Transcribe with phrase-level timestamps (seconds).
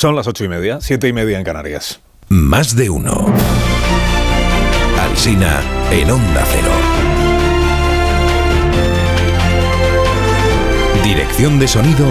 [0.00, 2.00] Son las ocho y media, siete y media en Canarias.
[2.30, 3.26] Más de uno.
[4.98, 6.70] Alsina en Onda Cero.
[11.04, 12.06] Dirección de sonido,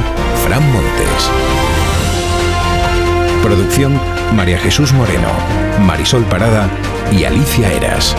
[0.46, 1.32] Fran Montes.
[3.42, 4.00] Producción,
[4.36, 5.30] María Jesús Moreno,
[5.82, 6.70] Marisol Parada
[7.12, 8.16] y Alicia Eras.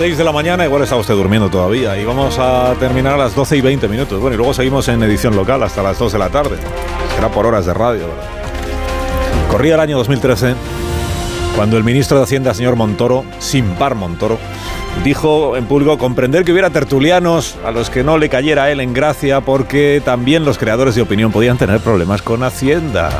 [0.00, 3.34] 6 de la mañana, igual está usted durmiendo todavía, y vamos a terminar a las
[3.34, 4.18] 12 y 20 minutos.
[4.18, 6.56] Bueno, y luego seguimos en edición local hasta las 2 de la tarde.
[7.14, 8.24] Será por horas de radio, ¿verdad?
[9.50, 10.54] Corría el año 2013
[11.54, 14.38] cuando el ministro de Hacienda, señor Montoro, sin par Montoro,
[15.04, 18.80] dijo en público comprender que hubiera tertulianos a los que no le cayera a él
[18.80, 23.10] en gracia porque también los creadores de opinión podían tener problemas con Hacienda.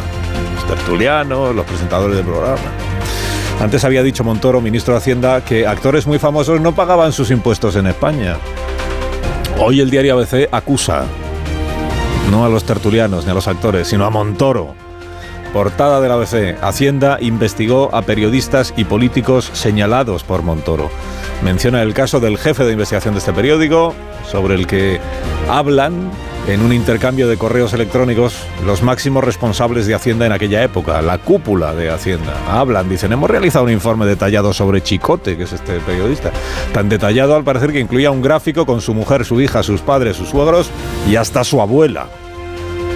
[0.55, 2.90] Los tertulianos, los presentadores del programa.
[3.61, 7.77] Antes había dicho Montoro, ministro de Hacienda, que actores muy famosos no pagaban sus impuestos
[7.77, 8.39] en España.
[9.59, 11.05] Hoy el diario ABC acusa
[12.31, 14.75] no a los tertulianos ni a los actores, sino a Montoro.
[15.53, 16.57] Portada del ABC.
[16.63, 20.89] Hacienda investigó a periodistas y políticos señalados por Montoro.
[21.43, 23.95] Menciona el caso del jefe de investigación de este periódico,
[24.31, 25.01] sobre el que
[25.51, 26.11] hablan
[26.51, 28.35] en un intercambio de correos electrónicos
[28.67, 32.35] los máximos responsables de Hacienda en aquella época, la cúpula de Hacienda.
[32.49, 36.33] Hablan, dicen, hemos realizado un informe detallado sobre Chicote, que es este periodista.
[36.73, 40.17] Tan detallado al parecer que incluía un gráfico con su mujer, su hija, sus padres,
[40.17, 40.71] sus suegros
[41.09, 42.09] y hasta su abuela.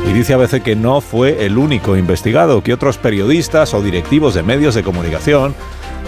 [0.08, 4.34] Y dice a veces que no fue el único investigado, que otros periodistas o directivos
[4.34, 5.55] de medios de comunicación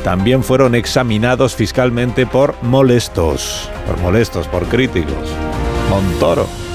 [0.02, 5.30] también fueron examinados fiscalmente por molestos, por molestos, por críticos.
[5.89, 6.66] Montoro.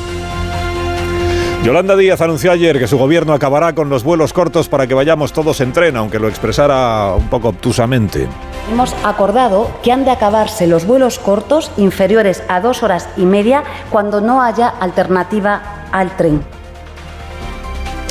[1.64, 5.32] Yolanda Díaz anunció ayer que su gobierno acabará con los vuelos cortos para que vayamos
[5.32, 8.28] todos en tren, aunque lo expresara un poco obtusamente.
[8.72, 13.64] Hemos acordado que han de acabarse los vuelos cortos inferiores a dos horas y media
[13.92, 16.42] cuando no haya alternativa al tren.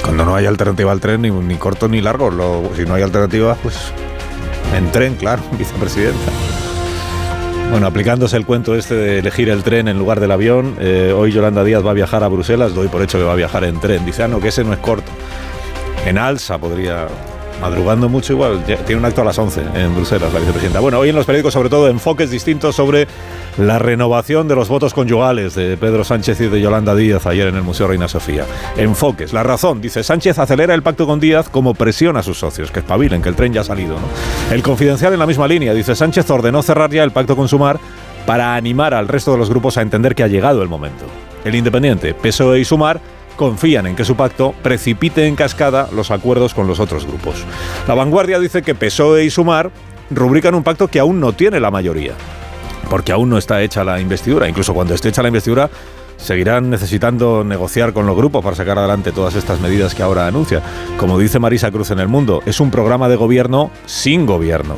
[0.05, 2.31] Cuando no hay alternativa al tren, ni, ni corto ni largo.
[2.31, 3.77] Lo- si no hay alternativa, pues
[4.77, 6.31] en tren, claro, vicepresidenta.
[7.70, 11.31] Bueno, aplicándose el cuento este de elegir el tren en lugar del avión, eh, hoy
[11.31, 13.78] Yolanda Díaz va a viajar a Bruselas, doy por hecho que va a viajar en
[13.78, 14.04] tren.
[14.04, 15.12] Dice, ah, no, que ese no es corto.
[16.04, 17.06] En alza podría,
[17.60, 20.81] madrugando mucho igual, tiene un acto a las 11 en Bruselas, la vicepresidenta.
[20.81, 23.06] Bueno, hoy en los periódicos sobre todo enfoques distintos sobre
[23.59, 27.56] la renovación de los votos conyugales de Pedro Sánchez y de Yolanda Díaz ayer en
[27.56, 28.44] el Museo Reina Sofía.
[28.77, 29.33] Enfoques.
[29.33, 32.81] La razón, dice Sánchez, acelera el pacto con Díaz como presión a sus socios, que
[32.81, 33.97] espabilen, que el tren ya ha salido.
[34.50, 37.78] El confidencial en la misma línea, dice Sánchez ordenó cerrar ya el pacto con Sumar
[38.27, 41.05] para animar al resto de los grupos a entender que ha llegado el momento.
[41.44, 43.00] El Independiente, PSOE y Sumar
[43.37, 47.44] confían en que su pacto precipite en cascada los acuerdos con los otros grupos.
[47.88, 49.71] La vanguardia dice que PSOE y Sumar
[50.11, 52.15] rubrican un pacto que aún no tiene la mayoría
[52.91, 54.49] porque aún no está hecha la investidura.
[54.49, 55.71] Incluso cuando esté hecha la investidura,
[56.19, 60.61] seguirán necesitando negociar con los grupos para sacar adelante todas estas medidas que ahora anuncia.
[60.99, 64.77] Como dice Marisa Cruz en El Mundo, es un programa de gobierno sin gobierno.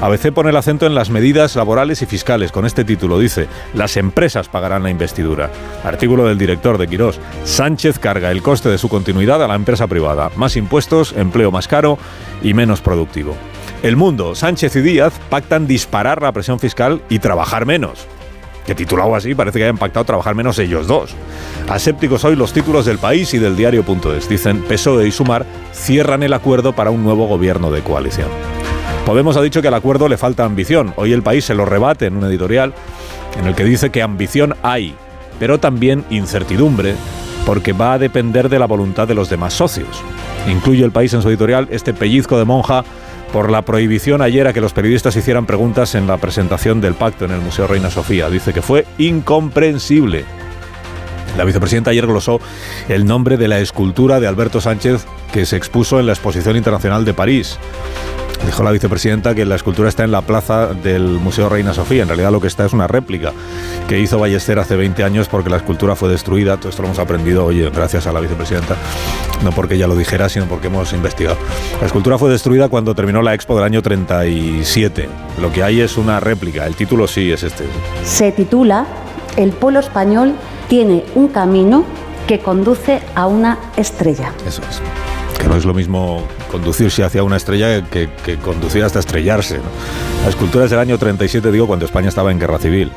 [0.00, 2.52] ABC pone el acento en las medidas laborales y fiscales.
[2.52, 5.50] Con este título dice, las empresas pagarán la investidura.
[5.84, 7.20] Artículo del director de Quirós.
[7.44, 10.30] Sánchez carga el coste de su continuidad a la empresa privada.
[10.36, 11.98] Más impuestos, empleo más caro
[12.42, 13.36] y menos productivo.
[13.82, 18.06] El Mundo, Sánchez y Díaz pactan disparar la presión fiscal y trabajar menos.
[18.66, 21.14] Que titulado así parece que hayan pactado trabajar menos ellos dos.
[21.68, 24.28] Asépticos hoy los títulos del país y del diario.es.
[24.28, 28.28] Dicen PSOE y Sumar cierran el acuerdo para un nuevo gobierno de coalición.
[29.06, 30.92] Podemos ha dicho que al acuerdo le falta ambición.
[30.96, 32.74] Hoy el país se lo rebate en un editorial
[33.38, 34.94] en el que dice que ambición hay,
[35.38, 36.94] pero también incertidumbre,
[37.46, 40.02] porque va a depender de la voluntad de los demás socios.
[40.48, 42.84] Incluye el país en su editorial este pellizco de monja
[43.32, 47.24] por la prohibición ayer a que los periodistas hicieran preguntas en la presentación del pacto
[47.24, 48.30] en el Museo Reina Sofía.
[48.30, 50.24] Dice que fue incomprensible.
[51.36, 52.40] La vicepresidenta ayer glosó
[52.88, 57.04] el nombre de la escultura de Alberto Sánchez que se expuso en la Exposición Internacional
[57.04, 57.58] de París.
[58.46, 62.02] Dijo la vicepresidenta que la escultura está en la plaza del Museo Reina Sofía.
[62.02, 63.32] En realidad lo que está es una réplica
[63.88, 66.56] que hizo Ballester hace 20 años porque la escultura fue destruida.
[66.56, 68.76] Todo esto lo hemos aprendido, oye, gracias a la vicepresidenta.
[69.44, 71.36] No porque ella lo dijera, sino porque hemos investigado.
[71.80, 75.08] La escultura fue destruida cuando terminó la expo del año 37.
[75.40, 76.66] Lo que hay es una réplica.
[76.66, 77.64] El título sí es este.
[78.04, 78.86] Se titula
[79.36, 80.34] El pueblo español
[80.68, 81.84] tiene un camino
[82.26, 84.32] que conduce a una estrella.
[84.46, 84.80] Eso es.
[85.38, 89.60] Que no es lo mismo conducirse hacia una estrella que, que conducir hasta estrellarse.
[90.22, 92.90] La escultura es del año 37, digo, cuando España estaba en guerra civil.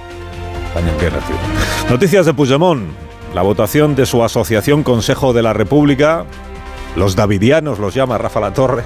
[0.68, 1.39] España en guerra civil.
[1.89, 2.89] Noticias de Puigdemont.
[3.33, 6.25] La votación de su asociación Consejo de la República,
[6.98, 8.83] los davidianos los llama Rafa La Torre,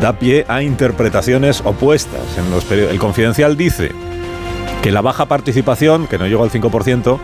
[0.00, 2.38] da pie a interpretaciones opuestas.
[2.38, 3.90] En los el Confidencial dice
[4.82, 7.18] que la baja participación, que no llegó al 5%,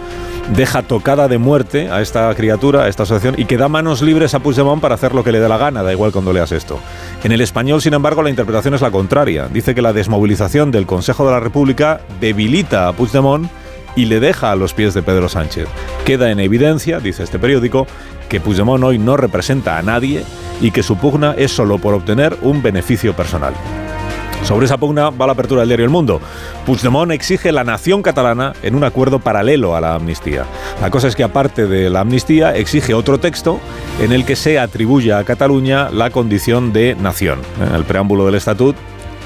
[0.57, 4.35] deja tocada de muerte a esta criatura, a esta asociación, y que da manos libres
[4.35, 6.79] a Puigdemont para hacer lo que le dé la gana, da igual cuando leas esto.
[7.23, 9.49] En el español, sin embargo, la interpretación es la contraria.
[9.49, 13.49] Dice que la desmovilización del Consejo de la República debilita a Puigdemont
[13.95, 15.69] y le deja a los pies de Pedro Sánchez.
[16.05, 17.87] Queda en evidencia, dice este periódico,
[18.29, 20.25] que Puigdemont hoy no representa a nadie
[20.61, 23.55] y que su pugna es solo por obtener un beneficio personal.
[24.43, 26.21] Sobre esa pugna va la apertura del diario El Mundo.
[26.67, 30.45] Puigdemont exige la nación catalana en un acuerdo paralelo a la amnistía.
[30.81, 33.61] La cosa es que aparte de la amnistía exige otro texto
[34.01, 37.39] en el que se atribuya a Cataluña la condición de nación.
[37.75, 38.77] El preámbulo del estatut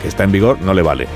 [0.02, 1.08] que está en vigor, no le vale.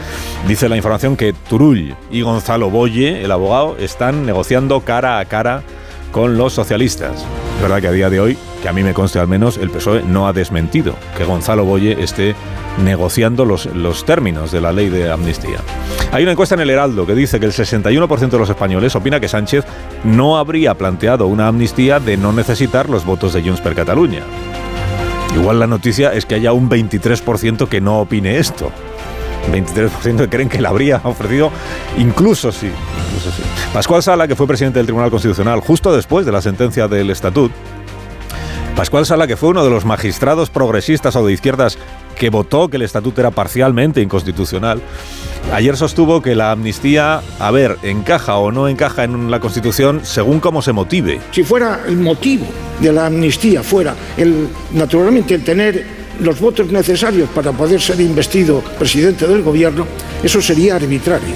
[0.48, 5.62] Dice la información que Turull y Gonzalo Boye, el abogado, están negociando cara a cara
[6.10, 7.24] con los socialistas.
[7.56, 9.70] Es verdad que a día de hoy, que a mí me conste al menos, el
[9.70, 12.34] PSOE no ha desmentido que Gonzalo Boye esté
[12.82, 15.58] negociando los, los términos de la ley de amnistía.
[16.12, 19.20] Hay una encuesta en el Heraldo que dice que el 61% de los españoles opina
[19.20, 19.64] que Sánchez
[20.04, 24.22] no habría planteado una amnistía de no necesitar los votos de Junts per Cataluña.
[25.34, 28.72] Igual la noticia es que haya un 23% que no opine esto.
[29.52, 31.50] 23% que creen que la habría ofrecido,
[31.98, 32.70] incluso sí.
[33.72, 37.52] Pascual Sala, que fue presidente del Tribunal Constitucional justo después de la sentencia del Estatut,
[38.76, 41.76] Pascual Sala, que fue uno de los magistrados progresistas o de izquierdas
[42.18, 44.80] que votó que el estatuto era parcialmente inconstitucional,
[45.52, 50.40] ayer sostuvo que la amnistía, a ver, encaja o no encaja en la Constitución según
[50.40, 51.20] cómo se motive.
[51.30, 52.46] Si fuera el motivo
[52.80, 58.62] de la amnistía, fuera el, naturalmente el tener los votos necesarios para poder ser investido
[58.78, 59.86] presidente del gobierno,
[60.22, 61.34] eso sería arbitrario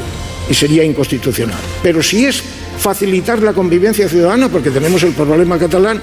[0.49, 1.59] y sería inconstitucional.
[1.83, 2.43] Pero si es
[2.79, 6.01] facilitar la convivencia ciudadana, porque tenemos el problema catalán,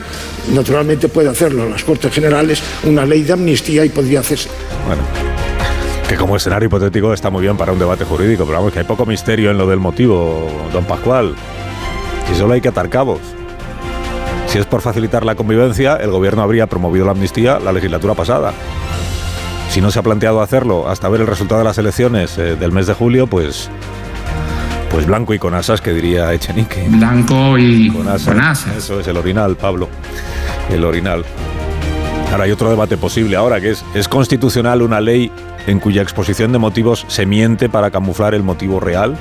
[0.54, 4.50] naturalmente puede hacerlo las Cortes Generales, una ley de amnistía y podría hacerse.
[4.88, 5.04] Bueno,
[6.08, 8.86] que como escenario hipotético está muy bien para un debate jurídico, pero vamos, que hay
[8.86, 11.36] poco misterio en lo del motivo, don Pascual.
[12.28, 13.20] Si solo hay que atar cabos.
[14.52, 18.52] Si es por facilitar la convivencia, el gobierno habría promovido la amnistía la legislatura pasada.
[19.70, 22.74] Si no se ha planteado hacerlo hasta ver el resultado de las elecciones eh, del
[22.74, 23.70] mes de julio, pues
[24.92, 26.86] pues blanco y con asas, que diría Echenique.
[26.90, 28.68] Blanco y con asas.
[28.76, 29.88] Eso es el orinal, Pablo.
[30.70, 31.24] El orinal.
[32.30, 35.32] Ahora hay otro debate posible ahora, que es, ¿es constitucional una ley
[35.66, 39.16] en cuya exposición de motivos se miente para camuflar el motivo real?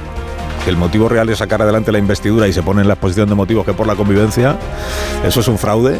[0.64, 3.28] Que el motivo real es sacar adelante la investidura y se pone en la exposición
[3.28, 4.56] de motivos que por la convivencia.
[5.24, 5.98] ¿Eso es un fraude?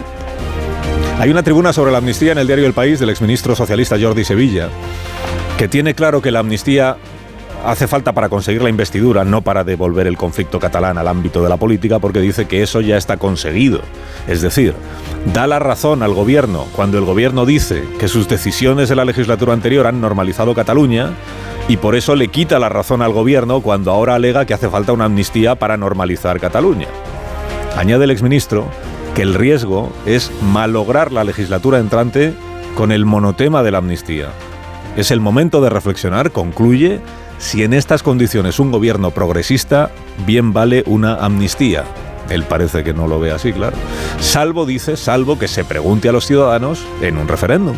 [1.19, 4.25] Hay una tribuna sobre la amnistía en el diario El País del exministro socialista Jordi
[4.25, 4.69] Sevilla,
[5.59, 6.97] que tiene claro que la amnistía
[7.65, 11.49] hace falta para conseguir la investidura, no para devolver el conflicto catalán al ámbito de
[11.49, 13.81] la política, porque dice que eso ya está conseguido.
[14.29, 14.75] Es decir,
[15.33, 19.53] da la razón al gobierno cuando el gobierno dice que sus decisiones de la legislatura
[19.53, 21.11] anterior han normalizado Cataluña
[21.70, 24.93] y por eso le quita la razón al gobierno cuando ahora alega que hace falta
[24.93, 26.88] una amnistía para normalizar Cataluña.
[27.76, 28.67] Añade el exministro
[29.14, 32.34] que el riesgo es malograr la legislatura entrante
[32.75, 34.31] con el monotema de la amnistía.
[34.96, 37.00] Es el momento de reflexionar, concluye,
[37.38, 39.93] si en estas condiciones un gobierno progresista
[40.26, 41.84] bien vale una amnistía.
[42.31, 43.76] Él parece que no lo ve así, claro.
[44.19, 47.76] Salvo, dice, salvo que se pregunte a los ciudadanos en un referéndum.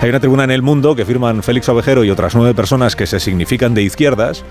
[0.00, 3.06] Hay una tribuna en el mundo que firman Félix Ovejero y otras nueve personas que
[3.06, 4.44] se significan de izquierdas,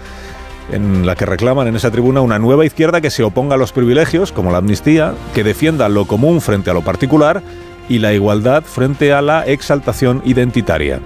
[0.71, 3.71] en la que reclaman en esa tribuna una nueva izquierda que se oponga a los
[3.71, 7.41] privilegios, como la amnistía, que defienda lo común frente a lo particular
[7.89, 10.99] y la igualdad frente a la exaltación identitaria.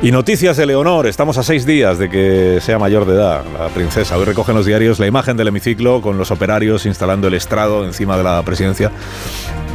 [0.00, 3.68] Y noticias de Leonor, estamos a seis días de que sea mayor de edad, la
[3.68, 4.16] princesa.
[4.16, 8.16] Hoy recogen los diarios la imagen del hemiciclo con los operarios instalando el estrado encima
[8.16, 8.90] de la presidencia.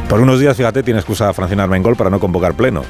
[0.08, 2.86] Por unos días, fíjate, tiene excusa Francina Armengol para no convocar plenos.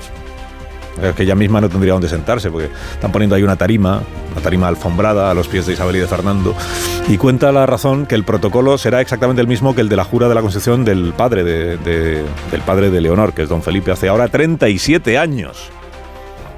[1.02, 4.02] Es que ella misma no tendría dónde sentarse, porque están poniendo ahí una tarima,
[4.32, 6.54] una tarima alfombrada a los pies de Isabel y de Fernando.
[7.08, 10.04] Y cuenta la razón que el protocolo será exactamente el mismo que el de la
[10.04, 13.90] jura de la Constitución del padre de, del padre de Leonor, que es don Felipe,
[13.90, 15.70] hace ahora 37 años.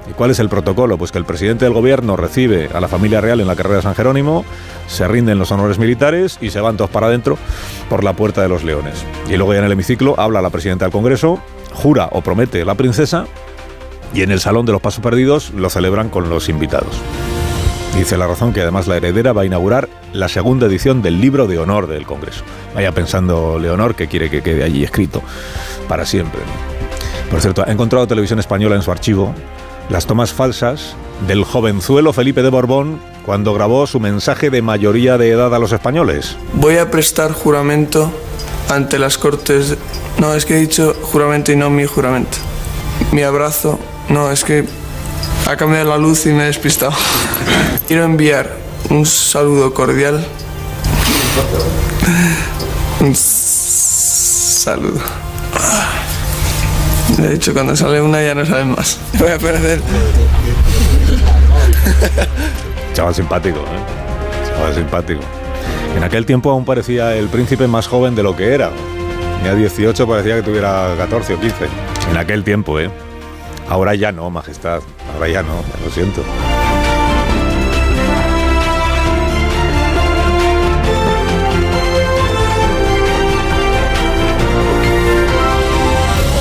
[0.09, 0.97] ¿Y cuál es el protocolo?
[0.97, 3.81] Pues que el presidente del gobierno recibe a la familia real en la carrera de
[3.83, 4.43] San Jerónimo,
[4.87, 7.37] se rinden los honores militares y se van todos para adentro
[7.89, 9.05] por la puerta de los leones.
[9.29, 11.39] Y luego ya en el hemiciclo habla la presidenta del Congreso,
[11.73, 13.25] jura o promete la princesa
[14.13, 16.95] y en el Salón de los Pasos Perdidos lo celebran con los invitados.
[17.95, 21.47] Dice la razón que además la heredera va a inaugurar la segunda edición del libro
[21.47, 22.43] de honor del Congreso.
[22.73, 25.21] Vaya pensando Leonor que quiere que quede allí escrito
[25.87, 26.41] para siempre.
[27.29, 29.33] Por cierto, ha encontrado Televisión Española en su archivo
[29.89, 30.95] las tomas falsas
[31.27, 35.71] del jovenzuelo Felipe de Borbón cuando grabó su mensaje de mayoría de edad a los
[35.71, 36.37] españoles.
[36.53, 38.11] Voy a prestar juramento
[38.69, 39.77] ante las Cortes.
[40.17, 42.37] No, es que he dicho juramento y no mi juramento.
[43.11, 43.79] Mi abrazo,
[44.11, 44.65] No, es que
[45.47, 46.91] ha cambiado la luz y me he despistado.
[47.87, 48.51] Quiero enviar
[48.89, 50.25] un saludo cordial.
[52.99, 54.99] Un saludo.
[57.17, 58.99] De hecho, cuando sale una ya no saben más.
[59.13, 59.81] Voy a perder.
[62.93, 64.49] Chaval simpático, ¿eh?
[64.49, 65.21] Chaval simpático.
[65.95, 68.71] En aquel tiempo aún parecía el príncipe más joven de lo que era.
[69.37, 71.55] Tenía 18, parecía que tuviera 14 o 15.
[72.11, 72.91] En aquel tiempo, ¿eh?
[73.71, 74.81] Ahora ya no, majestad.
[75.13, 76.21] Ahora ya no, lo siento.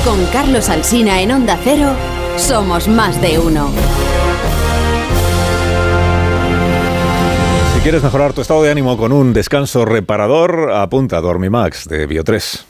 [0.04, 1.92] Con Carlos Alsina en Onda Cero,
[2.36, 3.70] somos más de uno.
[7.74, 12.08] Si quieres mejorar tu estado de ánimo con un descanso reparador, apunta a Dormimax de
[12.08, 12.69] Bio3.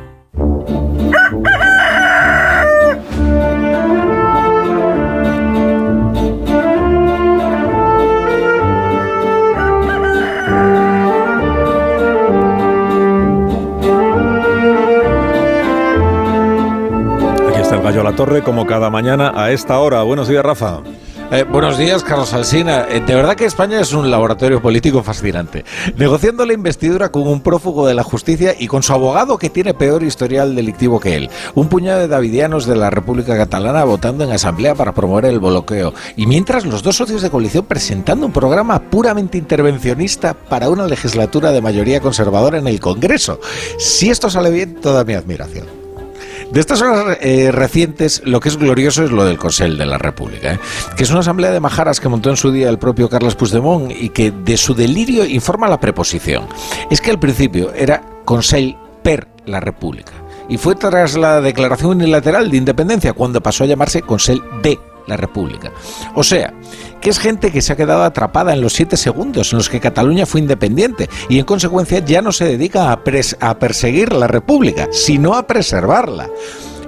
[18.13, 20.03] Torre, como cada mañana a esta hora.
[20.03, 20.81] Buenos días, Rafa.
[21.33, 22.85] Eh, buenos días, Carlos Alsina.
[22.89, 25.63] Eh, de verdad que España es un laboratorio político fascinante.
[25.95, 29.73] Negociando la investidura con un prófugo de la justicia y con su abogado que tiene
[29.73, 31.29] peor historial delictivo que él.
[31.55, 35.93] Un puñado de davidianos de la República Catalana votando en asamblea para promover el bloqueo.
[36.17, 41.53] Y mientras los dos socios de coalición presentando un programa puramente intervencionista para una legislatura
[41.53, 43.39] de mayoría conservadora en el Congreso.
[43.77, 45.80] Si esto sale bien, toda mi admiración.
[46.51, 49.97] De estas horas eh, recientes, lo que es glorioso es lo del Consell de la
[49.97, 50.59] República, ¿eh?
[50.97, 53.89] que es una asamblea de majaras que montó en su día el propio Carlos Puigdemont
[53.89, 56.47] y que de su delirio informa la preposición.
[56.89, 60.11] Es que al principio era Consell per la República
[60.49, 64.77] y fue tras la declaración unilateral de independencia cuando pasó a llamarse Consell de
[65.07, 65.71] la República.
[66.15, 66.53] O sea,
[67.01, 69.79] que es gente que se ha quedado atrapada en los siete segundos en los que
[69.79, 75.35] Cataluña fue independiente y en consecuencia ya no se dedica a, perseguir la República, sino
[75.35, 76.29] a preservarla.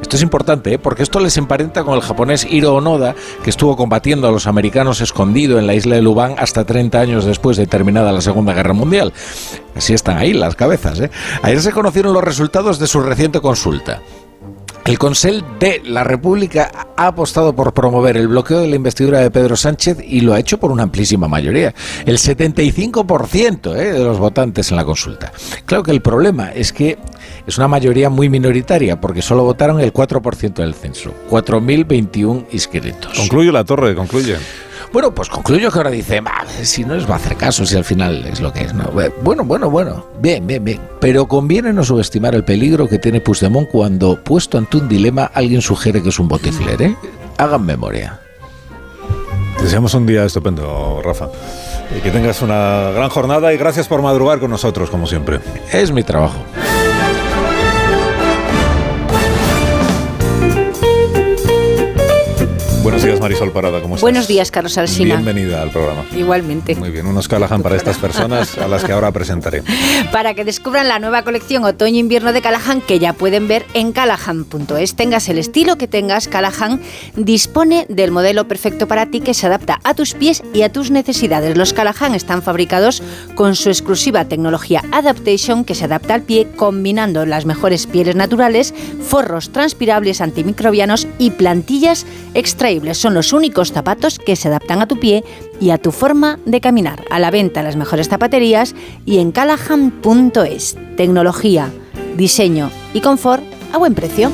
[0.01, 0.79] Esto es importante ¿eh?
[0.79, 5.01] porque esto les emparenta con el japonés Hiro Onoda, que estuvo combatiendo a los americanos
[5.01, 8.74] escondido en la isla de Lubang hasta 30 años después de terminada la Segunda Guerra
[8.74, 9.13] Mundial.
[9.75, 11.00] Así están ahí las cabezas.
[11.00, 11.10] ¿eh?
[11.41, 14.01] Ayer se conocieron los resultados de su reciente consulta.
[14.86, 19.32] El Consell de la República ha apostado por promover el bloqueo de la investidura de
[19.32, 21.74] Pedro Sánchez y lo ha hecho por una amplísima mayoría,
[22.06, 23.94] el 75% ¿eh?
[23.94, 25.32] de los votantes en la consulta.
[25.66, 26.98] Claro que el problema es que
[27.48, 33.18] es una mayoría muy minoritaria porque solo votaron el 4% del censo, 4.021 inscritos.
[33.18, 34.36] Concluye la torre, concluye.
[34.94, 36.22] Bueno, pues concluyo que ahora dice,
[36.62, 38.76] si no les va a hacer caso, si al final es lo que es.
[38.76, 38.92] ¿no?
[39.24, 40.80] Bueno, bueno, bueno, bien, bien, bien.
[41.02, 45.64] Pero conviene no subestimar el peligro que tiene Puigdemont cuando, puesto ante un dilema, alguien
[45.64, 46.96] sugiere que es un botifler, ¿eh?
[47.40, 48.20] Hagan memoria.
[49.60, 51.30] Deseamos un día estupendo, Rafa.
[51.98, 55.40] Y que tengas una gran jornada y gracias por madrugar con nosotros, como siempre.
[55.72, 56.38] Es mi trabajo.
[62.94, 64.04] Buenos días, Marisol Parada, ¿cómo estás?
[64.04, 65.16] Buenos días, Carlos Alsina.
[65.16, 66.06] Bienvenida al programa.
[66.16, 66.76] Igualmente.
[66.76, 69.64] Muy bien, unos Callahan para estas personas a las que ahora presentaré.
[70.12, 74.94] Para que descubran la nueva colección otoño-invierno de Callahan que ya pueden ver en callahan.es.
[74.94, 76.82] Tengas el estilo que tengas, Callahan
[77.16, 80.92] dispone del modelo perfecto para ti que se adapta a tus pies y a tus
[80.92, 81.58] necesidades.
[81.58, 83.02] Los Callahan están fabricados
[83.34, 88.72] con su exclusiva tecnología Adaptation que se adapta al pie combinando las mejores pieles naturales,
[89.02, 92.83] forros transpirables antimicrobianos y plantillas extraíbles.
[92.92, 95.24] Son los únicos zapatos que se adaptan a tu pie
[95.62, 97.04] y a tu forma de caminar.
[97.10, 98.75] A la venta en las mejores zapaterías
[99.06, 100.78] y en callahan.es.
[100.98, 101.72] Tecnología,
[102.18, 104.32] diseño y confort a buen precio.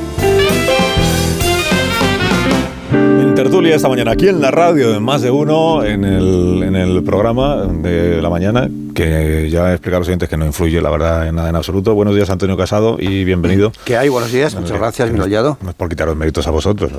[2.91, 6.75] En tertulia esta mañana aquí en la radio de Más de Uno, en el, en
[6.75, 10.82] el programa de la mañana, que ya he explicado a los oyentes que no influye,
[10.82, 11.94] la verdad, en nada en absoluto.
[11.94, 13.72] Buenos días, Antonio Casado, y bienvenido.
[13.86, 14.10] ¿Qué hay?
[14.10, 15.58] Buenos días, muchas gracias, bien hallado.
[15.62, 16.91] No es por quitar los méritos a vosotros.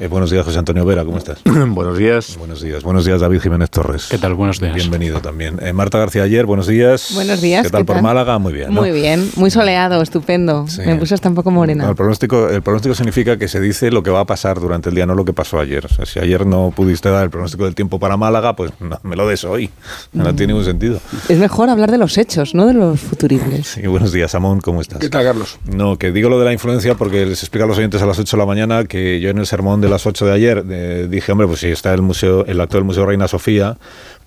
[0.00, 1.40] Eh, buenos días, José Antonio Vera, ¿cómo estás?
[1.44, 2.36] buenos días.
[2.38, 2.84] Buenos días.
[2.84, 4.06] Buenos días, David Jiménez Torres.
[4.08, 4.34] ¿Qué tal?
[4.34, 4.72] Buenos días.
[4.76, 5.58] Bienvenido también.
[5.60, 7.10] Eh, Marta García Ayer, buenos días.
[7.14, 7.64] Buenos días.
[7.64, 8.38] ¿Qué tal por Málaga?
[8.38, 8.72] Muy bien.
[8.72, 10.66] Muy bien, muy soleado, estupendo.
[10.86, 11.88] Me puse hasta un poco morena.
[11.88, 14.94] el, pronóstico, el pronóstico significa que se dice lo que va a pasar durante el
[14.94, 15.86] día, no lo que pasó ayer.
[15.86, 19.00] O sea, si ayer no pudiste dar el pronóstico del tiempo para Málaga, pues no,
[19.02, 19.68] me lo des hoy.
[20.12, 21.00] No, tiene ningún sentido.
[21.28, 23.66] Es mejor hablar de los hechos, no de los futuribles.
[23.66, 25.00] Sí, buenos días, Amón, ¿cómo estás?
[25.00, 25.58] ¿Qué tal, Carlos?
[25.64, 28.16] No, que digo lo de la influencia porque les explica a los oyentes a las
[28.16, 31.32] 8 de la mañana que yo en el sermón de las 8 de ayer dije,
[31.32, 33.76] hombre, pues si está el museo, el acto del Museo Reina Sofía,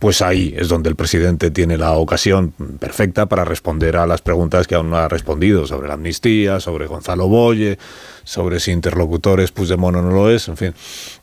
[0.01, 4.65] pues ahí es donde el presidente tiene la ocasión perfecta para responder a las preguntas
[4.65, 7.77] que aún no ha respondido sobre la amnistía, sobre Gonzalo Boye,
[8.23, 10.73] sobre si interlocutores Puigdemont o no lo es, en fin.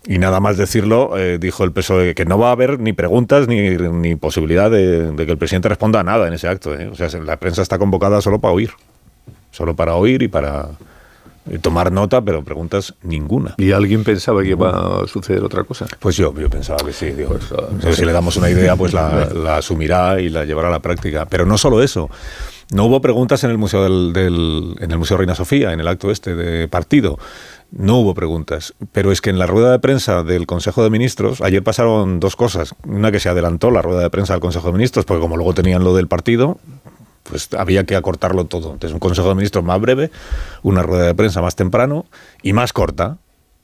[0.06, 3.48] Y nada más decirlo, eh, dijo el PSOE que no va a haber ni preguntas
[3.48, 6.72] ni, ni posibilidad de, que el presidente responda a nada en ese acto.
[6.78, 6.86] ¿eh?
[6.86, 8.70] O sea, la prensa está convocada solo para oír,
[9.50, 10.68] solo para oír y para
[11.60, 13.54] tomar nota, pero preguntas ninguna.
[13.58, 15.86] ¿Y alguien pensaba que iba a suceder otra cosa?
[15.98, 17.10] Pues yo, yo pensaba que sí.
[17.10, 17.38] Digo,
[17.80, 21.26] pues, si le damos una idea, pues la, asumirá y la llevará a la práctica.
[21.26, 22.10] Pero no solo eso.
[22.70, 26.10] No hubo preguntas en el Museo del, en el Museo Reina Sofía, en el acto
[26.10, 27.18] este de partido.
[27.70, 31.40] No hubo preguntas, pero es que en la rueda de prensa del Consejo de Ministros,
[31.42, 32.74] ayer pasaron dos cosas.
[32.86, 35.54] Una que se adelantó la rueda de prensa del Consejo de Ministros, porque como luego
[35.54, 36.58] tenían lo del partido,
[37.28, 38.72] pues había que acortarlo todo.
[38.72, 40.10] Entonces, un Consejo de Ministros más breve,
[40.62, 42.06] una rueda de prensa más temprano
[42.42, 43.18] y más corta,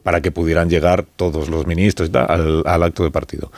[0.04, 3.50] para que pudieran llegar todos los ministros al, acto de partido.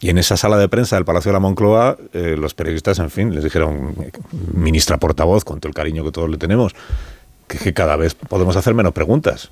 [0.00, 3.10] Y en esa sala de prensa del Palacio de la Moncloa, eh, los periodistas, en
[3.10, 3.94] fin, les dijeron,
[4.54, 6.74] ministra portavoz, con todo el cariño que todos le tenemos,
[7.46, 9.50] que, cada vez podemos hacer menos preguntas.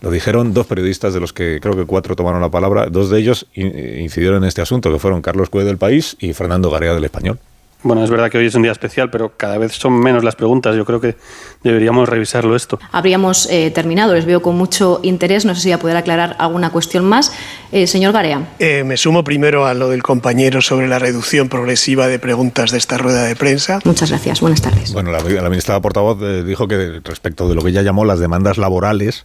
[0.00, 2.86] Lo dijeron dos periodistas de los que creo que cuatro tomaron la palabra.
[2.86, 6.70] Dos de ellos incidieron en este asunto, que fueron Carlos Cue del País y Fernando
[6.70, 7.38] Garea del Español.
[7.82, 10.36] Bueno, es verdad que hoy es un día especial, pero cada vez son menos las
[10.36, 10.76] preguntas.
[10.76, 11.16] Yo creo que
[11.62, 12.78] deberíamos revisarlo esto.
[12.92, 14.14] Habríamos eh, terminado.
[14.14, 15.44] Les veo con mucho interés.
[15.44, 17.32] No sé si voy a poder aclarar alguna cuestión más.
[17.72, 18.54] Eh, señor Garea.
[18.58, 22.78] Eh, me sumo primero a lo del compañero sobre la reducción progresiva de preguntas de
[22.78, 23.80] esta rueda de prensa.
[23.84, 24.40] Muchas gracias.
[24.40, 24.92] Buenas tardes.
[24.92, 28.58] Bueno, la, la ministra portavoz dijo que respecto de lo que ella llamó las demandas
[28.58, 29.24] laborales,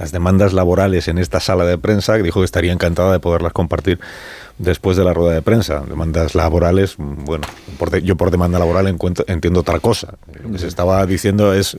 [0.00, 4.00] las demandas laborales en esta sala de prensa, dijo que estaría encantada de poderlas compartir
[4.56, 5.82] después de la rueda de prensa.
[5.86, 7.46] Demandas laborales, bueno,
[8.02, 8.86] yo por demanda laboral
[9.26, 10.14] entiendo otra cosa.
[10.42, 11.76] Lo que se estaba diciendo es...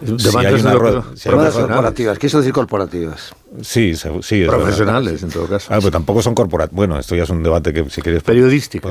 [0.00, 3.34] demandas corporativas, ¿qué decir corporativas?
[3.60, 4.44] Sí, sí.
[4.46, 5.66] Profesionales, en todo caso.
[5.70, 6.74] Ah, pero tampoco son corporativas.
[6.74, 8.22] Bueno, esto ya es un debate que si quieres...
[8.22, 8.90] Periodístico.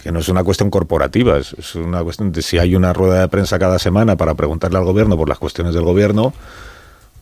[0.00, 3.26] que no es una cuestión corporativa, es una cuestión de si hay una rueda de
[3.26, 6.32] prensa cada semana para preguntarle al gobierno por las cuestiones del gobierno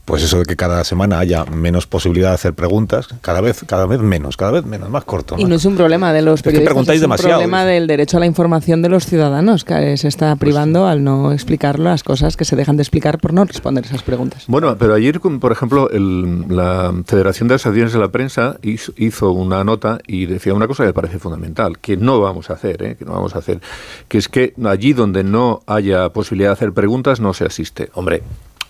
[0.09, 3.85] pues eso de que cada semana haya menos posibilidad de hacer preguntas, cada vez, cada
[3.85, 5.35] vez menos, cada vez menos, más corto.
[5.37, 8.25] Y no es un problema de los periodistas, es, un problema del derecho a la
[8.25, 12.47] información de los ciudadanos, que se está pues privando al no explicar las cosas que
[12.47, 14.45] se dejan de explicar por no responder esas preguntas.
[14.47, 19.99] Bueno, pero ayer, por ejemplo, la Federación de Asociaciones de la Prensa hizo, una nota
[20.07, 22.97] y decía una cosa que me parece fundamental, que no vamos a hacer, ¿eh?
[22.99, 23.61] que no vamos a hacer,
[24.09, 27.91] que es que allí donde no haya posibilidad de hacer preguntas no se asiste.
[27.93, 28.23] Hombre,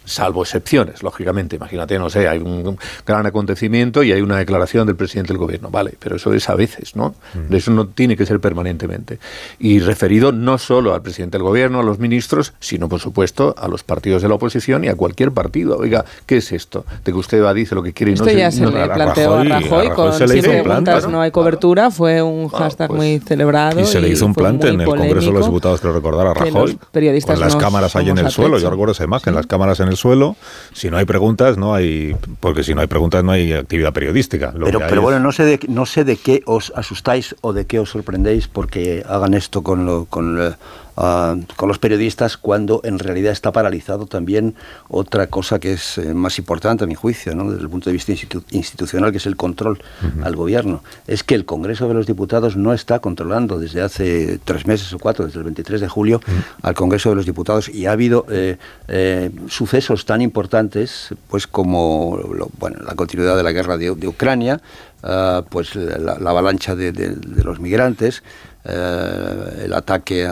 [0.08, 1.56] salvo excepciones, lógicamente.
[1.56, 5.70] Imagínate, no sé, hay un gran acontecimiento y hay una declaración del presidente del gobierno,
[5.70, 7.14] vale, pero eso es a veces, ¿no?
[7.34, 7.54] Mm.
[7.54, 9.18] Eso no tiene que ser permanentemente.
[9.58, 13.68] Y referido no solo al presidente del gobierno, a los ministros, sino, por supuesto, a
[13.68, 15.78] los partidos de la oposición y a cualquier partido.
[15.78, 16.84] Oiga, ¿qué es esto?
[17.04, 19.34] De que usted va, dice lo que quiere y no Esto ya se, le planteó
[19.34, 23.80] a Rajoy, con si preguntas no hay cobertura, fue un ah, hashtag pues muy celebrado.
[23.80, 26.34] Y se le hizo un plante en el Congreso de los Diputados, creo recordar, a
[26.34, 26.78] Rajoy.
[26.90, 29.88] periodistas con las cámaras ahí en el suelo, yo recuerdo esa imagen, las cámaras en
[29.88, 30.36] el suelo.
[30.72, 32.16] Si no hay preguntas, no hay.
[32.40, 34.52] Porque si no hay preguntas, no hay actividad periodística.
[34.52, 37.78] pero, pero bueno, no sé, de, no sé de qué os asustáis o de qué
[37.78, 40.56] os sorprendéis porque hagan esto con, lo, con
[41.00, 44.56] Ah, con los periodistas cuando en realidad está paralizado también
[44.88, 47.52] otra cosa que es eh, más importante a mi juicio, ¿no?
[47.52, 48.12] desde el punto de vista
[48.50, 49.80] institucional, que es el control
[50.24, 50.82] al gobierno.
[51.06, 54.98] Es que el Congreso de los Diputados no está controlando desde hace tres meses o
[54.98, 56.20] cuatro, desde el 23 de julio,
[56.62, 58.56] al Congreso de los Diputados y ha habido eh,
[58.88, 62.18] eh, sucesos tan importantes pues como
[62.58, 64.60] bueno, la continuidad de la guerra de, Ucrania,
[65.04, 68.24] ah, pues la, avalancha de los migrantes,
[68.64, 70.28] eh, el ataque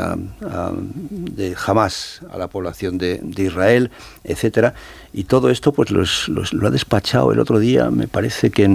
[1.11, 3.91] de Hamas a la población de, Israel,
[4.25, 4.75] etcétera.
[5.13, 8.69] Y todo esto pues lo ha despachado el otro día, me parece que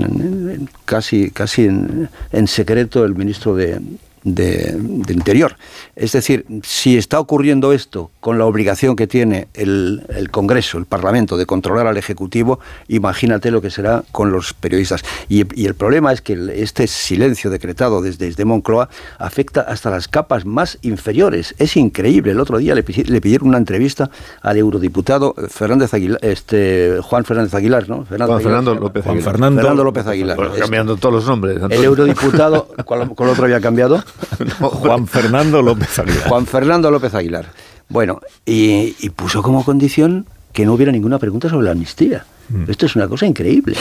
[0.86, 3.80] casi, casi en, secreto el ministro de,
[4.24, 4.78] de,
[5.10, 5.56] interior.
[5.96, 11.38] Es decir, si está ocurriendo esto con la obligación que tiene el, Congreso, el Parlamento,
[11.38, 15.04] de controlar al Ejecutivo, imagínate lo que será con los periodistas.
[15.30, 20.46] Y, el problema es que este silencio decretado desde, desde, Moncloa afecta hasta las capas
[20.46, 21.56] más inferiores.
[21.58, 22.32] Es increíble.
[22.32, 24.10] El otro día le, pidieron una entrevista
[24.42, 28.06] al eurodiputado Fernández Aguilar, este, Juan Fernández Aguilar, ¿no?
[28.06, 29.24] Fernando, Fernando López Aguilar.
[29.24, 30.38] Fernando, López Aguilar.
[30.60, 31.58] cambiando todos los nombres.
[31.70, 34.04] El eurodiputado, ¿cuál, ¿cuál otro había cambiado?
[34.60, 36.28] Juan Fernando López Aguilar.
[36.28, 37.46] Juan Fernando López Aguilar.
[37.90, 42.26] Bueno, y, puso como condición que no hubiera ninguna pregunta sobre la amnistía.
[42.50, 42.70] Mm.
[42.70, 43.76] Esto es una cosa increíble.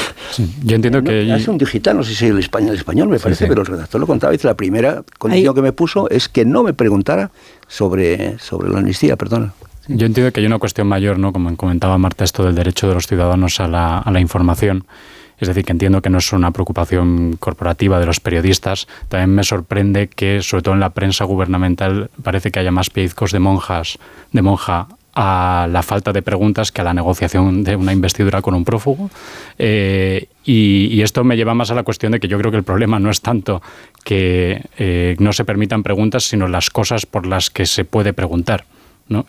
[0.64, 1.32] yo entiendo que...
[1.32, 4.00] Es un digital, no sé si el español, el español me parece, pero el redactor
[4.00, 4.32] lo contaba.
[4.32, 7.30] Dice, la primera condición que me puso es que no me preguntara
[7.68, 9.52] sobre, sobre la amnistía, perdona.
[9.86, 11.32] Yo entiendo que hay una cuestión mayor, ¿no?
[11.32, 14.84] Como comentaba Marta, esto del derecho de los ciudadanos a la, a la información.
[15.40, 18.86] Es decir, que entiendo que no es una preocupación corporativa de los periodistas.
[19.08, 23.32] También me sorprende que, sobre todo en la prensa gubernamental, parece que haya más pellizcos
[23.32, 23.98] de monjas,
[24.32, 28.54] de monja a la falta de preguntas que a la negociación de una investidura con
[28.54, 29.10] un prófugo.
[29.58, 32.62] Eh, y, esto me lleva más a la cuestión de que yo creo que el
[32.64, 33.62] problema no es tanto
[34.04, 38.64] que eh, no se permitan preguntas, sino las cosas por las que se puede preguntar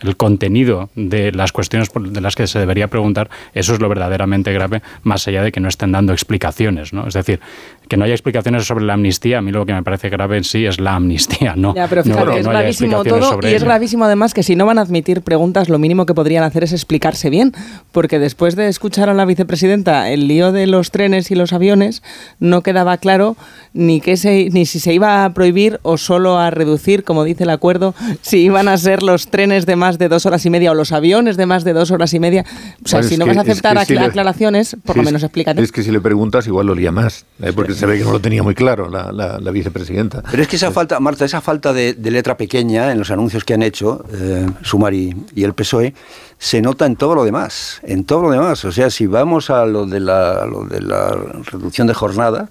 [0.02, 4.54] el contenido de las cuestiones de las que se debería preguntar, eso es lo verdaderamente
[4.54, 6.94] grave, más allá de que no estén dando explicaciones.
[6.94, 7.08] ¿no?
[7.08, 7.40] Es decir,
[7.88, 10.44] que no haya explicaciones sobre la amnistía, a mí lo que me parece grave en
[10.44, 11.76] sí es la amnistía, ¿no?
[11.76, 14.82] Ya, pero fíjate es gravísimo todo y es gravísimo además que si no van a
[14.82, 17.54] admitir preguntas, lo mínimo que podrían hacer es explicarse bien,
[17.92, 22.02] porque después de escuchar a la vicepresidenta el lío de los trenes y los aviones,
[22.40, 23.36] no quedaba claro
[23.74, 27.44] ni, que se, ni si se iba a prohibir o solo a reducir, como dice
[27.44, 30.72] el acuerdo, si iban a ser los trenes de más de dos horas y media
[30.72, 32.46] o los aviones de más de dos horas y media.
[32.84, 35.62] O sea, pues si no vas a aceptar aclaraciones, por lo menos explícate.
[35.62, 37.52] Es que si le preguntas, igual lo lía más, ¿eh?
[37.54, 40.24] porque se ve que no lo tenía muy claro la, vicepresidenta.
[40.30, 43.54] Pero es que esa falta, Marta, esa falta de, letra pequeña en los anuncios que
[43.54, 45.94] han hecho eh, Sumar y, el PSOE
[46.38, 48.64] se nota en todo lo demás, en todo lo demás.
[48.66, 51.12] O sea, si vamos a lo de la, lo de la
[51.52, 52.50] reducción de jornada,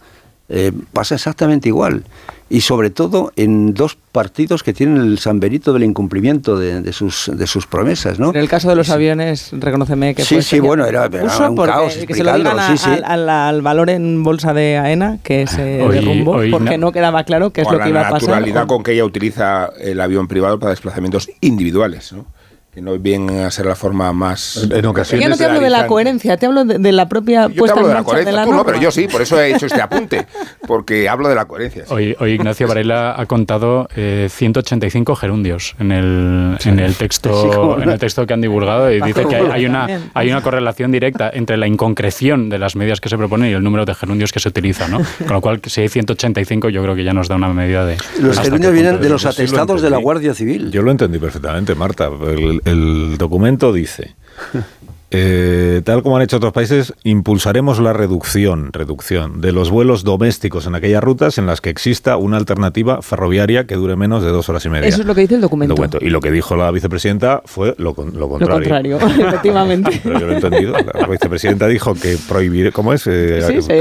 [0.49, 2.05] eh, pasa exactamente igual.
[2.53, 7.47] Y sobre todo en dos partidos que tienen el sanberito del incumplimiento de, sus, de
[7.47, 8.31] sus promesas, ¿no?
[8.31, 11.09] En el caso de los aviones, reconoceme que Sí, sí, bueno, era,
[11.49, 16.41] un caos Que se lo digan al, valor en bolsa de AENA, que se derrumbó,
[16.51, 18.29] porque no, quedaba claro qué es lo que iba a pasar.
[18.29, 22.27] la naturalidad con que ella utiliza el avión privado para desplazamientos individuales, ¿no?
[22.73, 24.69] Que no viene a ser la forma más...
[24.71, 25.25] En ocasiones...
[25.25, 27.81] Yo no te hablo de la coherencia, te hablo de, la propia yo puesta te
[27.81, 30.27] hablo de la coherencia, tú no, pero yo sí, por eso he hecho este apunte,
[30.69, 31.85] porque hablo de la coherencia.
[31.89, 37.91] Hoy, hoy, Ignacio Varela ha contado 185 eh, gerundios en el, en el texto en
[37.91, 41.57] el texto que han divulgado y dice que hay, una, hay una correlación directa entre
[41.57, 44.49] la inconcreción de las medidas que se proponen y el número de gerundios que se
[44.49, 45.01] utilizan, ¿no?
[45.19, 47.97] Con lo cual, si hay 185, yo creo que ya nos da una medida de...
[48.21, 50.71] Los gerundios vienen de los atestados de la Guardia Civil.
[50.71, 52.09] Yo lo entendí perfectamente, Marta.
[52.29, 54.15] El, el, documento dice,
[55.11, 60.67] eh, tal como han hecho otros países, impulsaremos la reducción, reducción de los vuelos domésticos
[60.67, 64.49] en aquellas rutas en las que exista una alternativa ferroviaria que dure menos de dos
[64.49, 64.89] horas y media.
[64.89, 65.75] Eso es lo que dice el documento.
[66.01, 68.21] Y lo que dijo la vicepresidenta fue lo, contrario.
[68.21, 70.01] Lo contrario, efectivamente.
[70.03, 70.75] Pero yo lo he entendido.
[70.95, 73.07] La vicepresidenta dijo que prohibir, ¿cómo es?
[73.07, 73.41] Eh,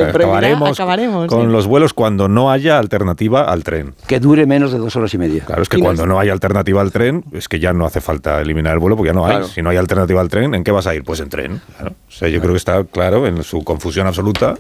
[0.10, 3.94] acabaremos, con los vuelos cuando no haya alternativa al tren.
[4.08, 5.44] Que dure menos de dos horas y media.
[5.46, 8.42] Claro, es que cuando no hay alternativa al tren, es que ya no hace falta
[8.42, 9.44] eliminar el vuelo porque ya no hay.
[9.44, 11.04] Si no hay alternativa al tren, ¿en qué vas a ir?
[11.04, 11.62] Pues en tren.
[11.82, 14.56] O sea, yo creo que está claro en su confusión absoluta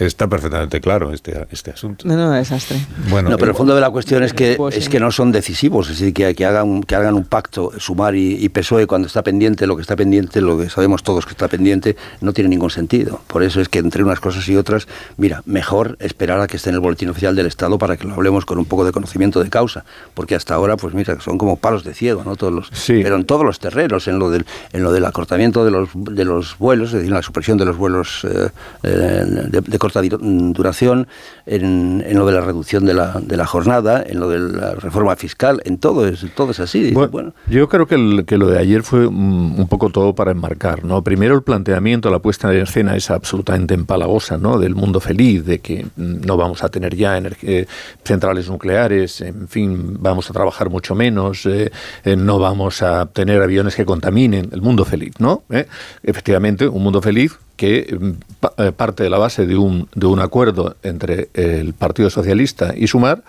[0.00, 2.08] Está perfectamente claro este, este asunto.
[2.08, 2.78] No, no, desastre.
[3.10, 5.30] Bueno, no, pero el fondo de la cuestión es que, pues es que no son
[5.30, 9.22] decisivos, es decir, que, que, hagan, que hagan un pacto, Sumar y, PSOE, cuando está
[9.22, 12.70] pendiente, lo que está pendiente, lo que sabemos todos que está pendiente, no tiene ningún
[12.70, 13.20] sentido.
[13.26, 16.70] Por eso es que entre unas cosas y otras, mira, mejor esperar a que esté
[16.70, 19.42] en el boletín oficial del Estado para que lo hablemos con un poco de conocimiento
[19.42, 19.84] de causa,
[20.14, 22.36] porque hasta ahora, pues mira, son como palos de ciego, ¿no?
[22.36, 25.70] Todos los, Pero en todos los terrenos, en lo del, en lo del acortamiento de
[25.70, 28.48] los, de los vuelos, es decir, la supresión de los vuelos eh,
[28.82, 31.08] eh, de, de duración,
[31.46, 35.16] en, lo de la reducción de la, de la, jornada, en lo de la reforma
[35.16, 36.92] fiscal, en todo es, todo es así.
[36.92, 40.84] Bueno, Yo creo que, que, lo de ayer fue un, poco todo para enmarcar.
[40.84, 41.02] ¿no?
[41.02, 44.58] Primero el planteamiento, la puesta en escena es absolutamente empalagosa ¿no?
[44.58, 47.20] del mundo feliz, de que no vamos a tener ya
[48.04, 51.70] centrales nucleares, en fin, vamos a trabajar mucho menos, eh,
[52.04, 55.42] eh, no vamos a tener aviones que contaminen, el mundo feliz, ¿no?
[55.50, 55.66] ¿Eh?
[56.02, 58.10] Efectivamente, un mundo feliz que mm,
[58.56, 62.86] eh, parte de la base de un, de un acuerdo entre el Partido Socialista y
[62.86, 63.22] Sumar,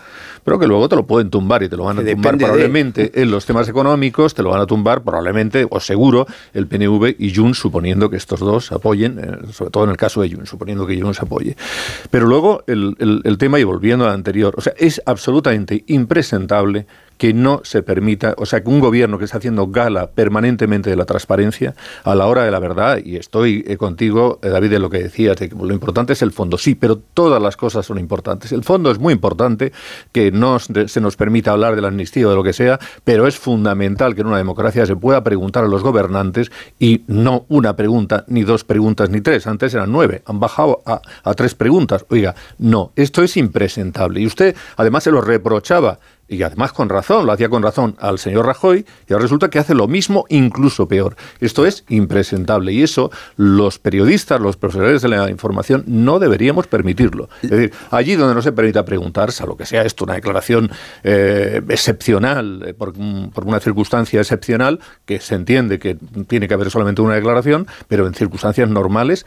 [0.46, 3.30] pero que luego te lo pueden tumbar y te lo van a tumbar probablemente en
[3.30, 7.60] los temas económicos, te lo van a tumbar probablemente o seguro el PNV y Junts,
[7.60, 11.02] suponiendo que estos dos apoyen, eh, sobre todo en el caso de Junts, suponiendo que
[11.02, 11.58] Junts apoye.
[12.10, 16.86] Pero luego el, el, el tema, y volviendo al anterior, o sea, es absolutamente impresentable
[17.22, 20.96] que no se permita, o sea, que un gobierno que está haciendo gala permanentemente de
[20.96, 24.80] la transparencia a la hora de la verdad, y estoy eh, contigo, eh, David, de
[24.80, 27.86] lo que decías, de que lo importante es el fondo, sí, pero todas las cosas
[27.86, 28.52] son importantes.
[28.52, 29.72] El fondo es muy importante,
[30.12, 33.28] que no se nos permita hablar de la amnistía o de lo que sea, pero
[33.28, 37.76] es fundamental que en una democracia se pueda preguntar a los gobernantes y no una
[37.76, 39.46] pregunta, ni dos preguntas, ni tres.
[39.46, 42.04] Antes eran nueve, han bajado a, a tres preguntas.
[42.10, 44.22] Oiga, no, esto es impresentable.
[44.22, 46.00] Y usted además se lo reprochaba
[46.32, 49.60] y además con razón, lo hacía con razón al señor Rajoy, y ahora resulta que
[49.60, 51.18] hace lo mismo, incluso peor.
[51.42, 57.28] Esto es impresentable y eso los periodistas, los profesores de la información, no deberíamos permitirlo.
[57.42, 60.72] Es decir, allí donde no se permita preguntar, lo que sea esto, una declaración
[61.04, 67.02] eh, excepcional, eh, por, una circunstancia excepcional, que se entiende que tiene que haber solamente
[67.02, 69.26] una declaración, pero en circunstancias normales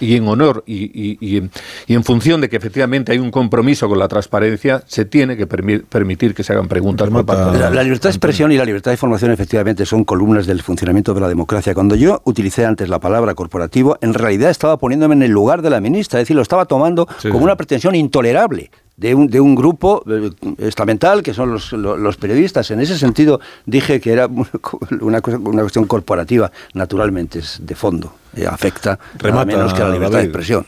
[0.00, 4.08] y en honor y, y en función de que efectivamente hay un compromiso con la
[4.08, 8.08] transparencia, se tiene que permitir permitir que se hagan preguntas por parte la, la libertad
[8.08, 11.74] de expresión y la libertad de información efectivamente son columnas del funcionamiento de la democracia.
[11.74, 15.70] Cuando yo utilicé antes la palabra corporativo, en realidad estaba poniéndome en el lugar de
[15.70, 18.70] la ministra, es decir, lo estaba tomando como una pretensión intolerable
[19.00, 22.70] de un, de un grupo eh, estamental que son los, los, periodistas.
[22.70, 24.26] En ese sentido dije que era
[25.00, 28.12] una, una cuestión corporativa, naturalmente es de fondo.
[28.36, 30.66] Eh, afecta Remata, menos que la libertad de expresión.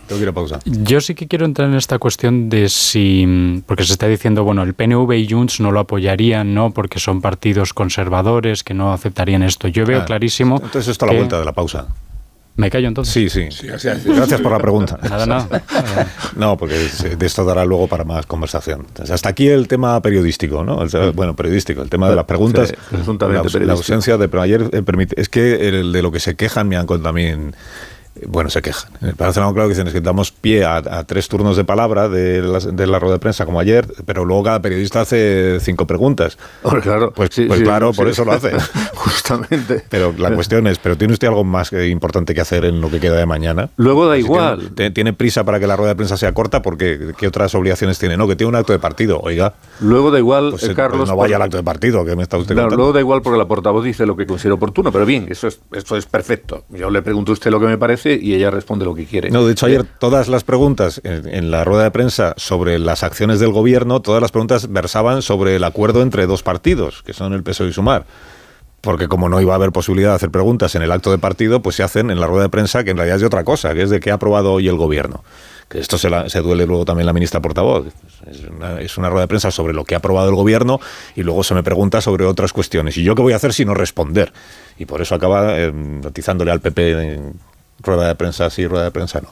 [0.64, 4.62] Yo sí que quiero entrar en esta cuestión de si, porque se está diciendo, bueno,
[4.62, 6.72] el PNV y Junts no lo apoyarían, ¿no?
[6.72, 9.68] Porque son partidos conservadores que no aceptarían esto.
[9.68, 10.56] Yo veo clarísimo.
[10.56, 11.86] Entonces esto a la vuelta de la pausa.
[12.54, 13.32] ¿Me callo entonces?
[13.32, 13.66] Sí, sí.
[13.66, 14.98] Gracias por la pregunta.
[15.02, 15.62] Nada, nada.
[16.36, 18.86] no, porque de esto dará luego para más conversación.
[19.10, 20.84] hasta aquí el tema periodístico, ¿no?
[21.14, 22.72] bueno, periodístico, el tema de las preguntas.
[22.90, 24.28] la, ausencia de.
[24.28, 25.20] Pero ayer eh, permite.
[25.20, 27.54] Es que el de lo que se quejan me han contado también
[28.26, 28.92] bueno, se quejan.
[29.00, 32.42] En el Palacio claro que dicen que damos pie a, tres turnos de palabra de
[32.42, 36.38] la, de la, rueda de prensa, como ayer, pero luego cada periodista hace cinco preguntas.
[36.82, 38.52] claro, pues, pues claro, por eso lo hace.
[38.94, 39.84] Justamente.
[39.88, 43.00] Pero la cuestión es, ¿pero tiene usted algo más importante que hacer en lo que
[43.00, 43.70] queda de mañana?
[43.76, 44.72] Luego da igual.
[44.94, 46.62] ¿Tiene prisa para que la rueda de prensa sea corta?
[46.62, 48.16] Porque ¿qué otras obligaciones tiene?
[48.16, 49.54] No, que tiene un acto de partido, oiga.
[49.80, 51.00] Luego da igual, pues, eh, Carlos...
[51.00, 53.22] Pues no vaya al acto de partido, que me está usted claro, Luego da igual
[53.22, 56.64] porque la portavoz dice lo que considera oportuno, pero bien, eso es, esto es perfecto.
[56.70, 59.30] Yo le pregunto a usted lo que me parece y ella responde lo que quiere.
[59.30, 63.40] No, de hecho, ayer todas las preguntas en, la rueda de prensa sobre las acciones
[63.40, 67.42] del gobierno, todas las preguntas versaban sobre el acuerdo entre dos partidos, que son el
[67.42, 68.04] PSOE y Sumar
[68.82, 71.62] porque como no iba a haber posibilidad de hacer preguntas en el acto de partido,
[71.62, 73.72] pues se hacen en la rueda de prensa, que en realidad es de otra cosa,
[73.74, 75.22] que es de qué ha aprobado hoy el gobierno.
[75.68, 77.86] Que esto se, se duele luego también la ministra portavoz.
[78.80, 80.80] Es una, rueda de prensa sobre lo que ha aprobado el gobierno
[81.14, 82.98] y luego se me pregunta sobre otras cuestiones.
[82.98, 84.32] ¿Y yo qué voy a hacer si no responder?
[84.78, 87.20] Y por eso acaba eh, notizándole al PP
[87.82, 89.28] rueda de prensa sí, rueda de prensa no.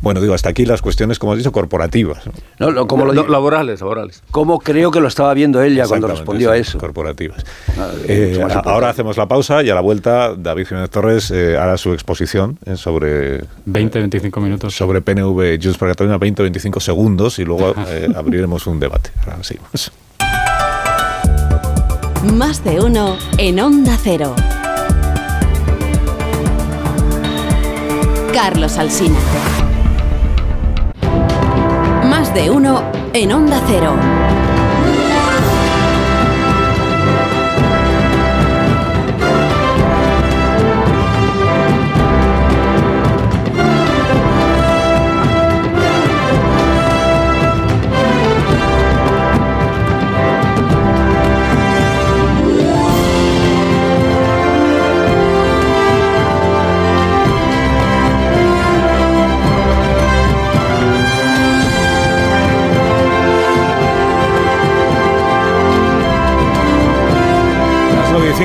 [0.00, 2.24] Bueno, digo, hasta aquí las cuestiones, como has dicho, corporativas.
[2.58, 4.22] No, como lo, laborales, laborales.
[4.30, 6.78] Como creo que lo estaba viendo él ya cuando respondió a eso.
[6.78, 7.44] Corporativas.
[7.78, 11.76] Ah, eh, ahora hacemos la pausa y a la vuelta David Jiménez Torres eh, hará
[11.76, 13.44] su exposición eh, sobre...
[13.66, 14.74] 20-25 minutos.
[14.74, 17.74] Sobre PNV Junts para Cataluña, 20-25 segundos y luego
[18.14, 19.10] abriremos un debate.
[19.24, 19.92] Ahora seguimos.
[22.34, 24.34] Más de uno en Onda Cero.
[28.32, 29.18] Carlos Alsina.
[32.04, 33.94] Más de uno en Onda Cero.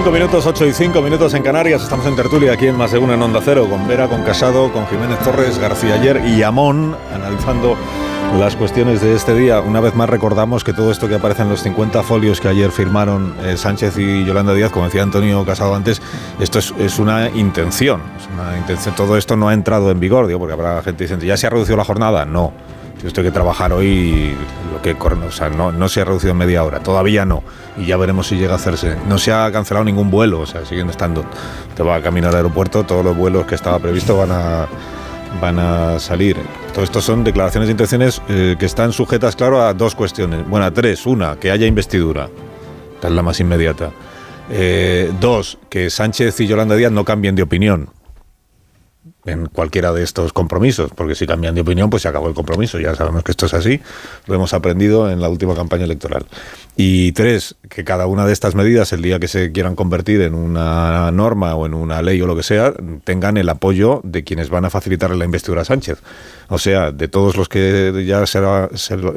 [0.05, 1.81] Minutos, 8 y 5 minutos en Canarias.
[1.81, 4.71] Estamos en tertulia aquí en Más de Una en Onda Cero, con Vera, con Casado,
[4.71, 7.75] con Jiménez Torres, García Ayer y Amón, analizando
[8.39, 9.60] las cuestiones de este día.
[9.60, 12.71] Una vez más recordamos que todo esto que aparece en los 50 folios que ayer
[12.71, 16.01] firmaron eh, Sánchez y Yolanda Díaz, como decía Antonio Casado antes,
[16.39, 18.01] esto es, una intención.
[18.95, 21.75] Todo esto no ha entrado en vigor, porque habrá gente diciendo, ¿ya se ha reducido
[21.75, 22.23] la jornada?
[22.23, 22.53] No
[23.03, 24.36] Esto hay que trabajar hoy
[24.73, 27.43] lo que o sea, no, no se ha reducido en media hora, todavía no,
[27.77, 28.95] y ya veremos si llega a hacerse.
[29.07, 31.23] No se ha cancelado ningún vuelo, o sea, siguen estando.
[31.75, 34.67] Te va a caminar al aeropuerto, todos los vuelos que estaba previsto van a
[35.41, 36.38] van a salir.
[36.73, 40.47] Todo esto son declaraciones de intenciones eh, que están sujetas, claro, a dos cuestiones.
[40.47, 41.05] Bueno, a tres.
[41.05, 42.29] Una, que haya investidura.
[42.95, 43.91] Esta es la más inmediata.
[44.49, 47.89] Eh, dos, que Sánchez y Yolanda Díaz no cambien de opinión
[49.27, 52.79] en cualquiera de estos compromisos, porque si cambian de opinión, pues se acabó el compromiso.
[52.79, 53.81] Ya sabemos que esto es así,
[54.25, 56.25] lo hemos aprendido en la última campaña electoral.
[56.75, 60.33] Y tres, que cada una de estas medidas, el día que se quieran convertir en
[60.33, 64.49] una norma o en una ley o lo que sea, tengan el apoyo de quienes
[64.49, 65.99] van a facilitar la investidura a Sánchez.
[66.49, 68.39] O sea, de todos los que ya se,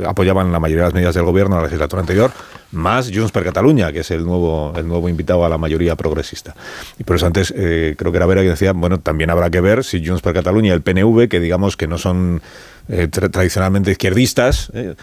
[0.07, 2.33] apoyaban la mayoría de las medidas del gobierno en la legislatura anterior,
[2.73, 6.55] más Junts per Cataluña, que es el nuevo, el nuevo invitado a la mayoría progresista.
[6.99, 9.61] Y por eso antes eh, creo que era Vera que decía, bueno, también habrá que
[9.61, 12.43] ver si Junts per Cataluña y el PNV, que digamos que no son
[12.88, 14.95] eh, tradicionalmente izquierdistas, eh,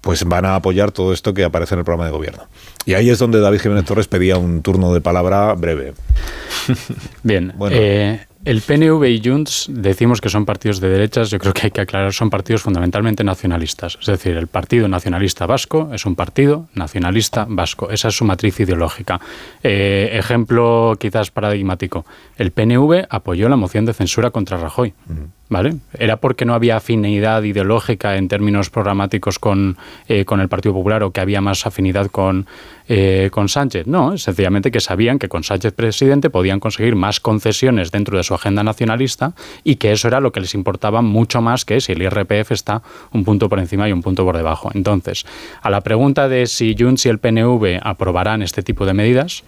[0.00, 2.44] pues van a apoyar todo esto que aparece en el programa de gobierno.
[2.86, 5.94] Y ahí es donde David Jiménez Torres pedía un turno de palabra breve.
[7.22, 7.76] Bien, bueno.
[8.48, 11.82] El PNV y Junts decimos que son partidos de derechas, yo creo que hay que
[11.82, 13.98] aclarar, son partidos fundamentalmente nacionalistas.
[14.00, 17.90] Es decir, el Partido Nacionalista Vasco es un partido nacionalista vasco.
[17.90, 19.20] Esa es su matriz ideológica.
[19.62, 22.06] Eh, ejemplo quizás paradigmático.
[22.38, 24.94] El PNV apoyó la moción de censura contra Rajoy.
[25.50, 25.76] ¿Vale?
[25.98, 31.02] ¿Era porque no había afinidad ideológica en términos programáticos con, eh, con el Partido Popular
[31.02, 32.46] o que había más afinidad con,
[32.86, 33.86] eh, con Sánchez?
[33.86, 38.34] No, sencillamente que sabían que con Sánchez presidente podían conseguir más concesiones dentro de su
[38.34, 39.32] agenda nacionalista
[39.64, 42.82] y que eso era lo que les importaba mucho más que si el IRPF está
[43.12, 44.70] un punto por encima y un punto por debajo.
[44.74, 45.24] Entonces,
[45.62, 49.44] a la pregunta de si Junts y el PNV aprobarán este tipo de medidas,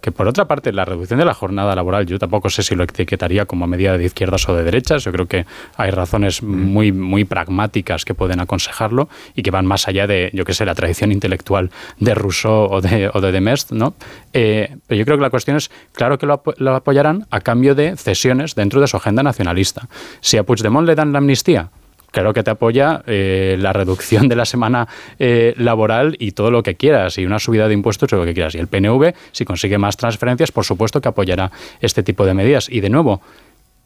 [0.00, 2.84] que por otra parte la reducción de la jornada laboral yo tampoco sé si lo
[2.84, 5.04] etiquetaría como medida de izquierdas o de derechas.
[5.04, 9.88] Yo creo que hay razones muy muy pragmáticas que pueden aconsejarlo y que van más
[9.88, 13.72] allá de yo que sé la tradición intelectual de Rousseau o de o de Demest
[13.72, 13.94] no
[14.32, 17.74] eh, pero yo creo que la cuestión es claro que lo, lo, apoyarán a cambio
[17.74, 19.88] de cesiones dentro de su agenda nacionalista.
[20.20, 21.70] Si a Puigdemont le dan la amnistía
[22.10, 26.62] claro que te apoya eh, la reducción de la semana eh, laboral y todo lo
[26.62, 28.54] que quieras, y una subida de impuestos, todo lo que quieras.
[28.54, 32.68] Y el PNV, si consigue más transferencias, por supuesto que apoyará este tipo de medidas.
[32.68, 33.20] Y de nuevo,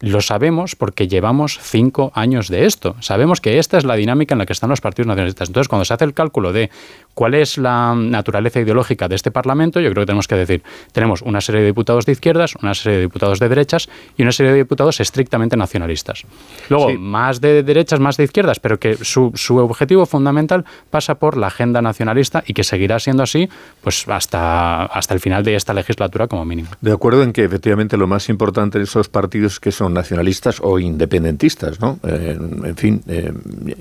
[0.03, 2.97] lo sabemos porque llevamos cinco años de esto.
[2.99, 5.49] Sabemos que esta es la dinámica en la que están los partidos nacionalistas.
[5.49, 6.71] Entonces, cuando se hace el cálculo de
[7.15, 11.23] cuál es la naturaleza ideológica de este Parlamento, yo creo que tenemos que decir, tenemos
[11.23, 14.53] una serie de diputados de izquierdas, una serie de diputados de derechas y una serie
[14.53, 16.25] de diputados estrictamente nacionalistas.
[16.69, 21.37] Luego, más de derechas, más de izquierdas, pero que su, su, objetivo fundamental pasa por
[21.37, 23.49] la agenda nacionalista y que seguirá siendo así
[23.83, 26.69] pues hasta, hasta el final de esta legislatura como mínimo.
[26.81, 30.79] De acuerdo en que efectivamente lo más importante en esos partidos que son nacionalistas o
[30.79, 31.99] independentistas, ¿no?
[32.07, 33.33] Eh, en fin, eh,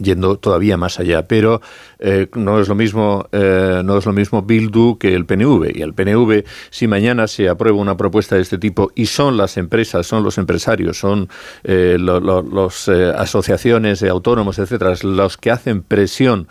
[0.01, 1.23] yendo todavía más allá.
[1.27, 1.61] Pero
[1.99, 5.71] eh, no es lo mismo, no es lo mismo Bildu que el PNV.
[5.75, 9.57] Y el PNV, si mañana se aprueba una propuesta de este tipo y son las
[9.57, 11.29] empresas, son los empresarios, son
[11.63, 16.47] las asociaciones de autónomos, etcétera, los que hacen presión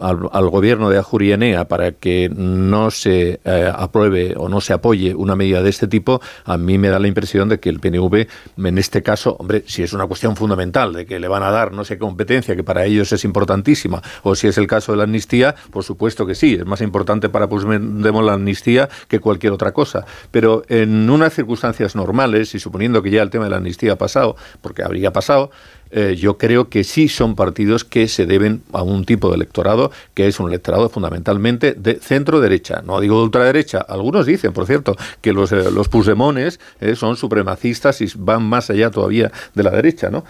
[0.00, 5.62] al, gobierno de Ajurienea para que no se apruebe o no se apoye una medida
[5.62, 9.02] de este tipo, a mí me da la impresión de que el PNV en este
[9.02, 11.98] caso, hombre, si es una cuestión fundamental de que le van a dar no sé
[11.98, 15.84] competencia, que para ellos es importantísima, o si es el caso de la amnistía, por
[15.84, 15.93] supuesto
[16.26, 20.04] que sí, es más importante para Puigdemont la amnistía que cualquier otra cosa.
[20.30, 23.98] Pero en unas circunstancias normales, y suponiendo que ya el tema de la amnistía ha
[23.98, 25.50] pasado, porque habría pasado,
[25.96, 29.92] eh, yo creo que sí son partidos que se deben a un tipo de electorado
[30.12, 32.82] que es un electorado fundamentalmente de centro-derecha.
[32.84, 33.78] No digo de ultraderecha.
[33.78, 35.88] Algunos dicen, por cierto, que los, eh, los
[36.80, 40.24] eh, son supremacistas y van más allá todavía de la derecha, ¿no?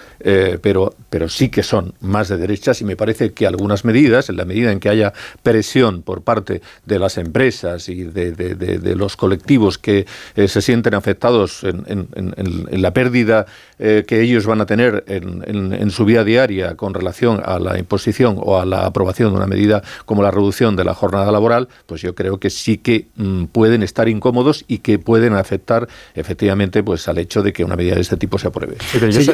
[0.60, 4.36] pero, pero sí que son más de derechas y me parece que algunas medidas, en
[4.36, 9.78] la medida en que haya presión por parte de las empresas y de, los colectivos
[9.78, 13.46] que se sienten afectados en, en la pérdida
[13.78, 18.36] que ellos van a tener en en, su vida diaria con relación a la imposición
[18.40, 22.02] o a la aprobación de una medida como la reducción de la jornada laboral, pues
[22.02, 27.08] yo creo que sí que mm, pueden estar incómodos y que pueden afectar efectivamente pues
[27.08, 28.76] al hecho de que una medida de este tipo se apruebe.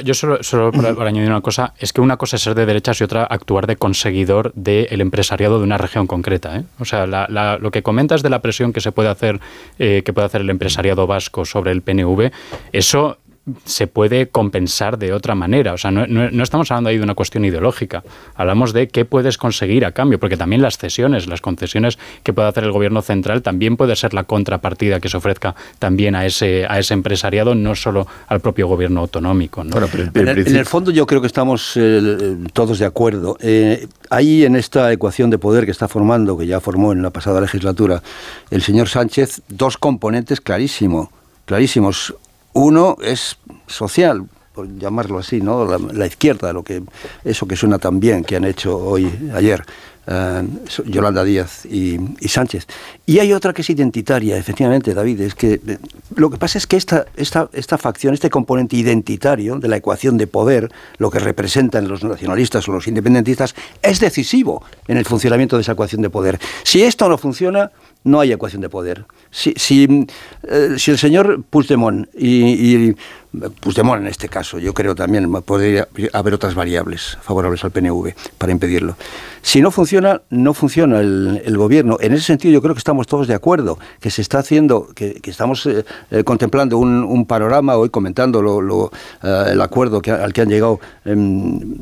[0.04, 3.04] yo, solo, para, añadir una cosa, es que una cosa es ser de derechas y
[3.04, 6.56] otra actuar de conseguidor del empresariado de una región concreta.
[6.56, 6.64] ¿eh?
[6.78, 9.40] O sea, lo que comentas de la presión que se puede hacer,
[9.78, 12.30] eh, que puede hacer el empresariado vasco sobre el PNV,
[12.72, 13.18] eso
[13.64, 15.72] se puede compensar de otra manera.
[15.72, 18.02] O sea, no, no, estamos hablando ahí de una cuestión ideológica.
[18.34, 22.48] Hablamos de qué puedes conseguir a cambio, porque también las cesiones, las concesiones que puede
[22.48, 26.66] hacer el gobierno central también puede ser la contrapartida que se ofrezca también a ese,
[26.68, 29.62] a ese empresariado, no solo al propio gobierno autonómico.
[29.62, 33.36] en, el, fondo yo creo que estamos eh, todos de acuerdo.
[33.40, 37.10] Eh, hay en esta ecuación de poder que está formando, que ya formó en la
[37.10, 38.02] pasada legislatura,
[38.50, 41.08] el señor Sánchez, dos componentes clarísimos.
[41.46, 42.14] clarísimos.
[42.52, 43.36] Uno es
[43.66, 45.64] social, por llamarlo así, ¿no?
[45.92, 46.82] La, izquierda, lo que
[47.24, 49.64] eso que suena tan bien que han hecho hoy, ayer,
[50.06, 50.42] eh,
[50.86, 52.66] Yolanda Díaz y, Sánchez.
[53.06, 55.20] Y hay otra que es identitaria, efectivamente, David.
[55.20, 55.78] Es que eh,
[56.16, 60.16] lo que pasa es que esta, esta, esta facción, este componente identitario de la ecuación
[60.16, 65.56] de poder, lo que representan los nacionalistas o los independentistas, es decisivo en el funcionamiento
[65.56, 66.40] de esa ecuación de poder.
[66.64, 67.70] Si esto no funciona,
[68.04, 69.04] no hay ecuación de poder.
[69.30, 70.06] Si, si,
[70.48, 72.96] eh, si el señor Puigdemont y, y
[73.32, 78.50] Puigdemont en este caso, yo creo también podría haber otras variables favorables al PNV para
[78.50, 78.96] impedirlo.
[79.42, 81.96] Si no funciona, no funciona el, gobierno.
[82.00, 85.20] En ese sentido yo creo que estamos todos de acuerdo, que se está haciendo, que,
[85.24, 88.90] estamos eh, eh, contemplando un, panorama, hoy comentando lo,
[89.22, 91.76] eh, el acuerdo al que han llegado em,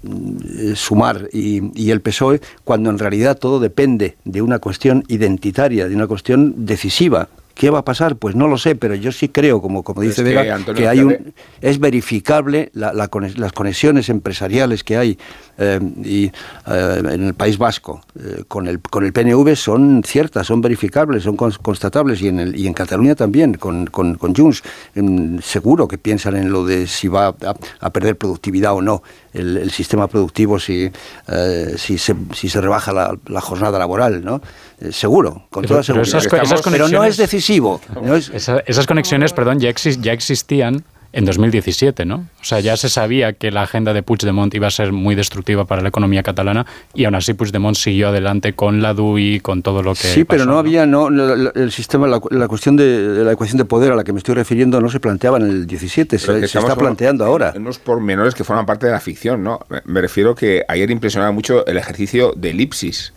[0.74, 6.06] Sumar y el PSOE, cuando en realidad todo depende de una cuestión identitaria, de una
[6.06, 7.28] cuestión decisiva
[7.58, 8.14] ¿Qué va a pasar?
[8.14, 11.34] Pues no lo sé, pero yo sí creo, como, como dice Vega, que, hay un,
[11.60, 15.18] es verificable las conexiones empresariales que hay
[15.60, 16.32] eh, y, eh,
[16.66, 21.36] en el País Vasco eh, con, el, con el PNV son ciertas, son verificables, son
[21.36, 24.62] constatables y en, el, y en Cataluña también, con, con, con Junts.
[25.42, 27.34] seguro que piensan en lo de si va
[27.80, 29.02] a, perder productividad o no
[29.32, 30.90] el, sistema productivo si,
[31.76, 34.40] si, se, si se rebaja la, jornada laboral, ¿no?
[34.90, 36.22] seguro, con toda seguridad.
[36.70, 37.80] Pero, no es decisivo.
[38.32, 42.26] esas conexiones, perdón, ya, ya existían en 2017, ¿no?
[42.40, 45.64] O sea, ya se sabía que la agenda de Puigdemont iba a ser muy destructiva
[45.64, 49.82] para la economía catalana y aún así Puigdemont siguió adelante con la DUI, con todo
[49.82, 53.64] lo que Sí, pero no, había no el sistema la, cuestión de, la ecuación de
[53.64, 56.76] poder a la que me estoy refiriendo no se planteaba en el 17, se, está
[56.76, 57.54] planteando ahora.
[57.56, 59.60] Unos pormenores que forman parte de la ficción, ¿no?
[59.84, 63.12] Me refiero que ayer impresionaba mucho el ejercicio de elipsis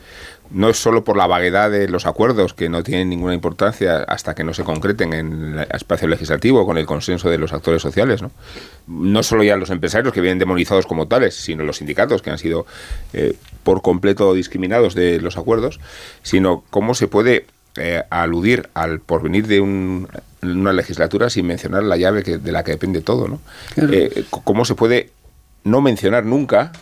[0.53, 4.35] no es solo por la vaguedad de los acuerdos que no tienen ninguna importancia hasta
[4.35, 8.21] que no se concreten en el espacio legislativo con el consenso de los actores sociales,
[8.21, 8.31] ¿no?
[8.87, 12.37] No solo ya los empresarios que vienen demonizados como tales, sino los sindicatos que han
[12.37, 12.65] sido
[13.13, 15.79] eh, por completo discriminados de los acuerdos,
[16.21, 17.45] sino cómo se puede
[17.77, 22.71] eh, aludir al porvenir de una legislatura sin mencionar la llave que, de la que
[22.71, 23.39] depende todo, ¿no?
[23.77, 25.11] Eh, cómo se puede
[25.63, 26.73] no mencionar nunca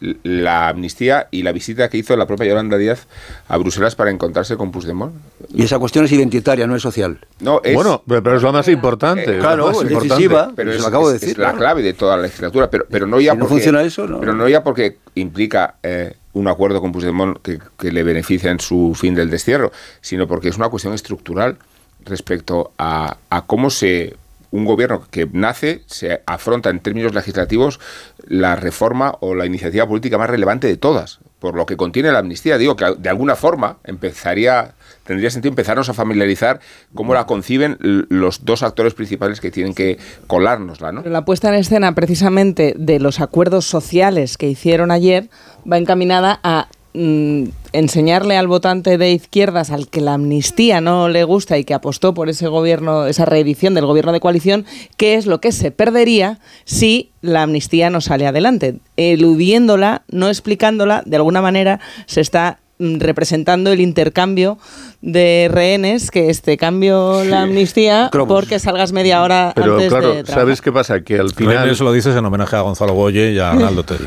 [0.00, 3.06] la amnistía y la visita que hizo la propia Yolanda Díaz
[3.48, 5.14] a Bruselas para encontrarse con Puigdemont.
[5.52, 7.18] Y esa cuestión es identitaria, no es social.
[7.40, 9.36] No, es, bueno, pero es lo más importante.
[9.36, 12.70] Eh, claro, es, decisiva, pero es, acabo de decir, la clave de toda la legislatura.
[12.70, 16.80] Pero, pero no ya porque, funciona eso, Pero no ya porque implica eh, un acuerdo
[16.80, 20.68] con Puigdemont que, que le beneficia en su fin del destierro, sino porque es una
[20.68, 21.56] cuestión estructural
[22.04, 24.16] respecto a, a cómo se
[24.54, 27.80] un gobierno que nace se afronta en términos legislativos
[28.24, 32.20] la reforma o la iniciativa política más relevante de todas, por lo que contiene la
[32.20, 32.56] amnistía.
[32.56, 36.60] Digo que de alguna forma empezaría, tendría sentido empezarnos a familiarizar
[36.94, 39.98] cómo la conciben los dos actores principales que tienen que
[40.28, 40.92] colárnosla.
[40.92, 41.02] ¿no?
[41.02, 45.30] La puesta en escena precisamente de los acuerdos sociales que hicieron ayer
[45.70, 51.24] va encaminada a Mm, enseñarle al votante de izquierdas al que la amnistía no le
[51.24, 54.64] gusta y que apostó por ese gobierno, esa reedición del gobierno de coalición,
[54.96, 58.76] qué es lo que se perdería si la amnistía no sale adelante.
[58.96, 62.60] Eludiéndola, no explicándola, de alguna manera se está
[62.98, 64.58] representando el intercambio
[65.02, 70.26] de rehenes que este cambio la amnistía porque salgas media hora Pero antes claro, de
[70.26, 71.00] ¿sabes qué pasa?
[71.02, 71.68] Que al final...
[71.68, 74.06] Eso lo dices en homenaje a Gonzalo Boye y a Arnaldo Tegui.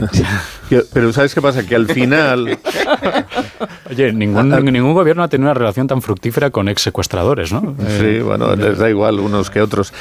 [0.94, 1.66] Pero ¿sabes qué pasa?
[1.66, 2.58] Que al final...
[3.90, 7.76] Oye, ningún, ningún gobierno ha tenido una relación tan fructífera con ex secuestradores, ¿no?
[7.88, 9.94] Sí, eh, bueno, les da igual unos que otros.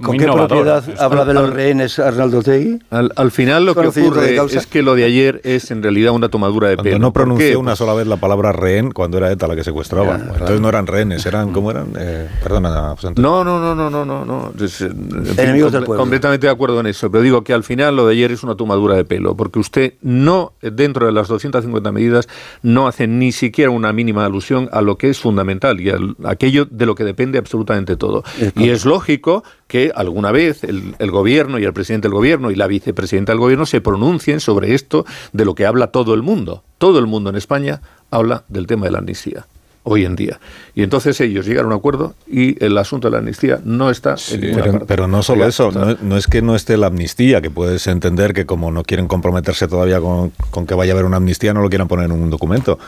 [0.00, 2.78] ¿Con, qué propiedad habla de los rehenes Arnaldo Tegui?
[2.90, 6.68] Al, final lo que ocurre es que lo de ayer es en realidad una tomadura
[6.68, 6.98] de pelo.
[6.98, 10.16] no pronunció una sola vez la palabra rehén cuando era ETA la que secuestraba.
[10.16, 11.88] Entonces no eran rehenes, eran, ¿cómo eran?
[11.98, 14.24] Eh, perdona, No, no, no, no, no, no.
[14.24, 14.52] no.
[14.60, 16.02] Eh, Enemigos del pueblo.
[16.02, 18.54] Completamente de acuerdo en eso, pero digo que al final lo de ayer es una
[18.54, 22.28] tomadura de pelo, porque usted no, dentro de las 250 medidas,
[22.62, 26.64] no hace ni siquiera una mínima alusión a lo que es fundamental y a aquello
[26.64, 28.24] de lo que depende absolutamente todo.
[28.56, 32.54] Y es lógico que alguna vez el, el, gobierno y el presidente del gobierno y
[32.54, 36.62] la vicepresidenta del gobierno se pronuncien sobre esto de lo que habla todo el mundo.
[36.78, 39.46] Todo el mundo en España habla del tema de la amnistía
[39.84, 40.40] hoy en día.
[40.74, 44.16] Y entonces ellos llegan a un acuerdo y el asunto de la amnistía no está
[44.32, 44.86] en ninguna pero, parte.
[44.86, 48.32] pero no solo eso, no, no, es que no esté la amnistía, que puedes entender
[48.32, 51.60] que como no quieren comprometerse todavía con, con que vaya a haber una amnistía, no
[51.60, 52.78] lo quieran poner en un documento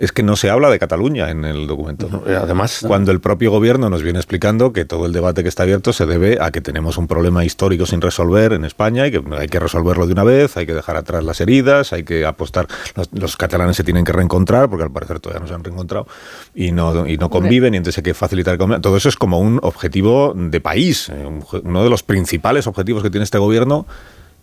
[0.00, 2.08] es que no se habla de Cataluña en el documento.
[2.10, 5.64] No, además, cuando el propio gobierno nos viene explicando que todo el debate que está
[5.64, 9.22] abierto se debe a que tenemos un problema histórico sin resolver en España y que
[9.38, 12.66] hay que resolverlo de una vez, hay que dejar atrás las heridas, hay que apostar.
[12.96, 16.06] Los, los catalanes se tienen que reencontrar porque al parecer todavía no se han reencontrado
[16.54, 19.38] y no, y no conviven y entonces hay que facilitar el Todo eso es como
[19.38, 21.28] un objetivo de país, eh,
[21.62, 23.84] uno de los principales objetivos que tiene este gobierno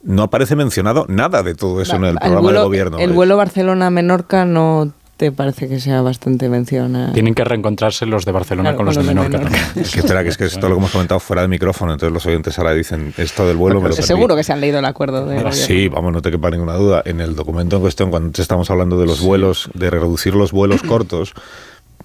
[0.04, 3.00] no aparece mencionado nada de todo eso en el, el programa vuelo, de gobierno.
[3.00, 7.12] El vuelo Barcelona-Menorca no te parece que sea bastante mencionado.
[7.14, 9.50] Tienen que reencontrarse los de Barcelona Claro, con los con de los de Menorca.
[9.50, 9.82] Menorca.
[9.82, 12.26] Es que espera, que es que esto lo hemos comentado fuera de micrófono, entonces los
[12.28, 14.08] oyentes ahora dicen esto del vuelo me lo perdí.
[14.08, 15.52] Seguro que se han leído el acuerdo de.
[15.52, 17.02] Sí, vamos, no te quepa ninguna duda.
[17.04, 20.52] En el documento en cuestión, cuando antes estamos hablando de los vuelos, de reducir los
[20.52, 21.34] vuelos cortos,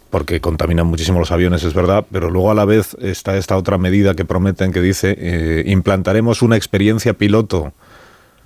[0.08, 3.76] porque contaminan muchísimo los aviones, es verdad, pero luego a la vez está esta otra
[3.76, 7.72] medida que prometen que dice eh, implantaremos una experiencia piloto,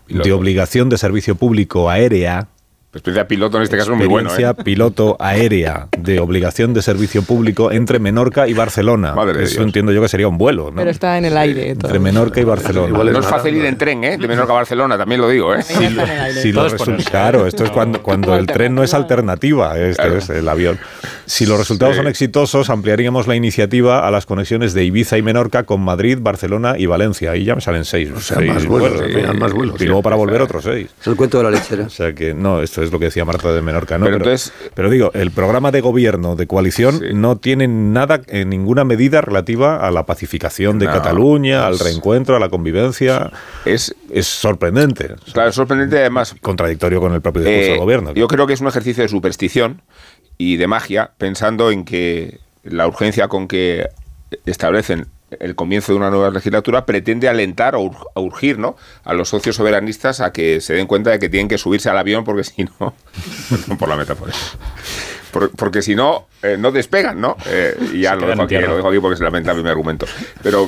[0.09, 2.49] de obligación de servicio público aérea.
[2.97, 4.29] Experiencia piloto en este caso es muy bueno.
[4.31, 4.65] Experiencia ¿eh?
[4.65, 9.15] piloto aérea de obligación de servicio público entre Menorca y Barcelona.
[9.15, 9.67] Madre Eso Dios.
[9.67, 10.77] entiendo yo que sería un vuelo, ¿no?
[10.77, 11.75] Pero está en el aire.
[11.77, 11.89] todo.
[11.89, 12.99] Entre Menorca y Barcelona.
[13.13, 14.17] no es fácil ir en tren, ¿eh?
[14.19, 15.63] De Menorca a Barcelona, también lo digo, ¿eh?
[15.63, 20.31] Si lo resu- claro, esto es cuando, cuando el tren no es alternativa, este es
[20.31, 20.79] el avión.
[21.27, 21.99] Si los resultados Sí.
[21.99, 26.75] son exitosos, ampliaríamos la iniciativa a las conexiones de Ibiza y Menorca con Madrid, Barcelona
[26.79, 27.33] y Valencia.
[27.33, 28.11] Ahí ya me salen seis.
[28.21, 28.93] sea, más vuelos,
[29.39, 29.85] más vuelos, Y sí.
[29.87, 30.89] luego para volver otros seis.
[31.01, 31.85] Es el cuento de la lechera.
[31.85, 34.07] O sea que no, esto es lo que decía Marta de Menorca, ¿no?
[34.07, 38.45] Pero Pero, entonces- pero digo, el programa de gobierno de coalición no tiene nada, eh,
[38.45, 43.31] ninguna medida relativa a la pacificación de No, Cataluña, al es- reencuentro, a la convivencia.
[43.65, 45.15] Es, es sorprendente.
[45.33, 46.35] Claro, es sorprendente además.
[46.41, 48.13] Contradictorio con el propio discurso Eh, del gobierno.
[48.15, 49.83] Yo creo que es un ejercicio de superstición
[50.39, 53.89] y de magia, pensando en que la urgencia con que
[54.45, 55.07] establecen
[55.41, 58.77] el comienzo de una nueva legislatura pretende alentar o ur- a urgir ¿no?
[59.05, 61.99] a los socios soberanistas a que se den cuenta de que tienen que subirse al
[61.99, 62.95] avión porque si no,
[63.79, 64.33] por la metáfora,
[65.33, 67.37] Por- porque si no, eh, no despegan, ¿no?
[67.47, 70.07] Eh, y ya Se lo dejo, aquí, lo dejo aquí porque es lamentable mi argumento.
[70.43, 70.67] Pero,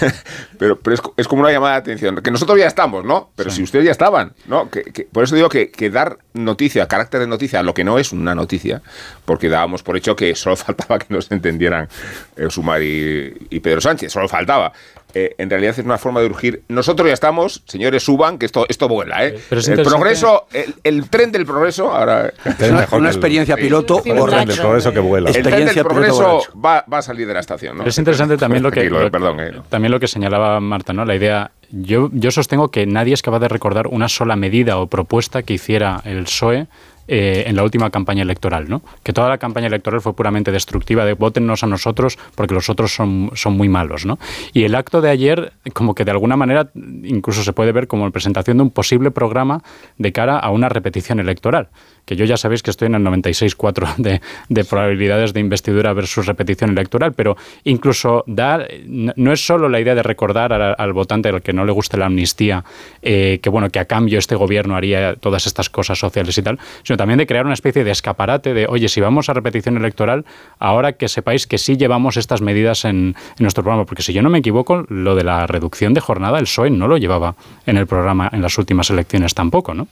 [0.58, 3.30] pero, pero es, co- es como una llamada de atención, que nosotros ya estamos, ¿no?
[3.36, 4.70] Pero si ustedes ya estaban, ¿no?
[4.70, 7.84] Que, que- por eso digo que, que dar noticia, carácter de noticia, a lo que
[7.84, 8.82] no es una noticia,
[9.24, 11.88] porque dábamos por hecho que solo faltaba que nos entendieran
[12.36, 14.72] eh, Sumar y, y Pedro Sánchez, solo faltaba.
[15.16, 16.62] Eh, en realidad es una forma de urgir.
[16.66, 19.38] Nosotros ya estamos, señores, suban, que esto, esto vuela, ¿eh?
[19.48, 22.32] Pero es el progreso, el, el tren del progreso, ahora...
[22.44, 25.30] Es mejor una el- experiencia piloto el tren del progreso que vuela.
[25.30, 27.84] El tren del progreso va, va a salir de la estación, ¿no?
[27.84, 29.52] Pero es interesante también lo que, Tranquilo, lo- perdón, eh.
[29.68, 31.04] también lo que señalaba Marta, ¿no?
[31.04, 31.50] La idea.
[31.70, 35.54] Yo, yo sostengo que nadie es capaz de recordar una sola medida o propuesta que
[35.54, 36.66] hiciera el PSOE
[37.08, 38.82] eh, en la última campaña electoral, ¿no?
[39.02, 42.94] Que toda la campaña electoral fue puramente destructiva de votennos a nosotros porque los otros
[42.94, 44.18] son, son muy malos, ¿no?
[44.52, 48.04] Y el acto de ayer, como que de alguna manera, incluso se puede ver como
[48.04, 49.62] la presentación de un posible programa
[49.98, 51.68] de cara a una repetición electoral.
[52.04, 56.26] Que yo ya sabéis que estoy en el 96,4 de, de probabilidades de investidura versus
[56.26, 61.42] repetición electoral, pero incluso da, no es solo la idea de recordar al, votante al
[61.42, 62.64] que no le guste la amnistía,
[63.02, 66.58] eh, que bueno, que a cambio este gobierno haría todas estas cosas sociales y tal,
[66.96, 70.24] también de crear una especie de escaparate de, oye, si vamos a repetición electoral,
[70.58, 74.22] ahora que sepáis que sí llevamos estas medidas en, en nuestro programa, porque si yo
[74.22, 77.34] no me equivoco, lo de la reducción de jornada, el PSOE no lo llevaba
[77.66, 79.88] en el programa en las últimas elecciones tampoco, ¿no?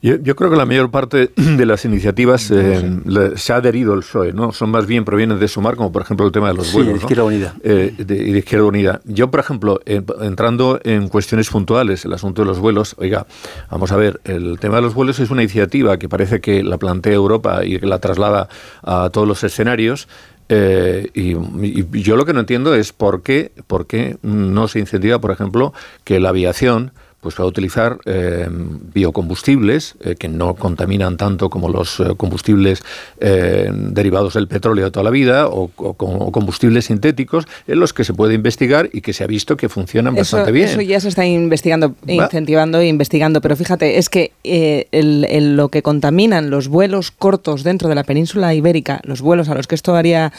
[0.00, 3.00] Yo, yo creo que la mayor parte de las iniciativas eh,
[3.36, 4.52] se ha adherido el PSOE, ¿no?
[4.52, 6.92] Son más bien provienen de Sumar, como por ejemplo el tema de los Sí, vuelos.
[6.94, 7.02] de ¿no?
[7.02, 7.54] Izquierda Unida.
[7.64, 9.00] Eh, de, de Izquierda Unida.
[9.04, 13.26] Yo, por ejemplo, en- entrando en cuestiones puntuales, el asunto de los vuelos, oiga,
[13.70, 16.78] vamos a ver, el tema de los vuelos es una iniciativa que parece que la
[16.78, 18.48] plantea Europa y que la traslada
[18.82, 20.06] a todos los escenarios.
[20.48, 24.78] eh, y, y yo lo que no entiendo es por qué, por qué no se
[24.78, 25.74] incentiva, por ejemplo,
[26.04, 28.46] que la aviación pues pueda utilizar eh,
[28.94, 32.82] biocombustibles eh, que no contaminan tanto como los eh, combustibles
[33.20, 35.94] derivados del petróleo de toda la vida o, o
[36.32, 40.14] combustibles sintéticos en los que se puede investigar y que se ha visto que funcionan
[40.16, 40.68] Eso, bastante bien.
[40.68, 42.12] eso ya se está investigando, Va.
[42.24, 47.64] incentivando e investigando, pero fíjate, es que el- el- lo que contaminan los vuelos cortos
[47.64, 50.32] dentro de la península ibérica, los vuelos a los que esto haría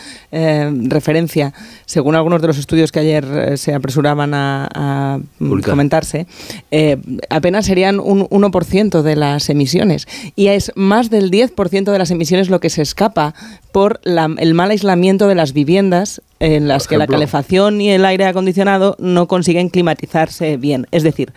[0.87, 1.53] referencia,
[1.85, 5.19] según algunos de los estudios que ayer se apresuraban a, a,
[5.65, 6.25] comentarse,
[6.71, 6.97] eh,
[7.29, 10.07] apenas serían un 1% de las emisiones.
[10.35, 13.33] Y es más del 10% de las emisiones lo que se escapa
[13.71, 18.05] por la- el mal aislamiento de las viviendas en las que la calefacción y el
[18.05, 20.87] aire acondicionado no consiguen climatizarse bien.
[20.91, 21.33] Es decir,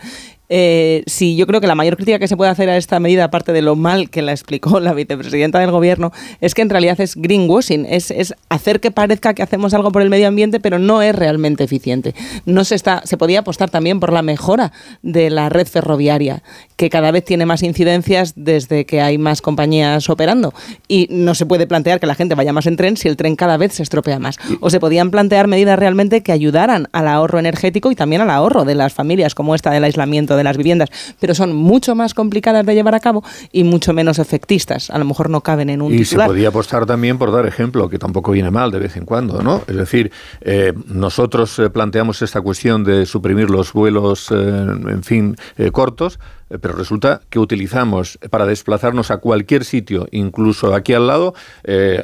[0.55, 3.23] Eh, sí, yo creo que la mayor crítica que se puede hacer a esta medida,
[3.23, 7.01] aparte de lo mal que la explicó la vicepresidenta del gobierno, es que en realidad
[7.01, 10.77] es greenwashing, es, es hacer que parezca que hacemos algo por el medio ambiente, pero
[10.77, 12.13] no es realmente eficiente.
[12.45, 16.43] No se está, se podía apostar también por la mejora de la red ferroviaria,
[16.75, 20.53] que cada vez tiene más incidencias desde que hay más compañías operando.
[20.87, 23.35] Y no se puede plantear que la gente vaya más en tren si el tren
[23.35, 24.37] cada vez se estropea más.
[24.59, 28.65] O se podían plantear medidas realmente que ayudaran al ahorro energético y también al ahorro
[28.65, 30.89] de las familias, como esta del aislamiento de las viviendas,
[31.19, 34.89] pero son mucho más complicadas de llevar a cabo y mucho menos efectistas.
[34.89, 37.89] A lo mejor no caben en un y se podía apostar también por dar ejemplo,
[37.89, 39.61] que tampoco viene mal de vez en cuando, ¿no?
[39.67, 45.35] Es decir, eh, nosotros eh, planteamos esta cuestión de suprimir los vuelos, eh, en fin,
[45.71, 46.19] cortos,
[46.61, 51.33] pero resulta que utilizamos para desplazarnos a cualquier sitio, incluso aquí al lado,
[51.63, 52.03] eh,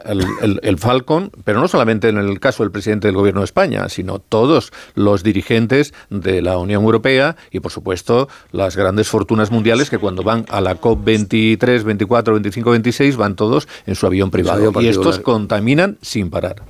[0.62, 4.20] el, Falcon, pero no solamente en el caso del presidente del Gobierno de España, sino
[4.20, 9.97] todos los dirigentes de la Unión Europea y, por supuesto, las grandes fortunas mundiales que
[9.97, 14.72] cuando van a la COP 23, 24, 25, 26 van todos en su avión privado.
[14.82, 16.64] y estos contaminan sin parar.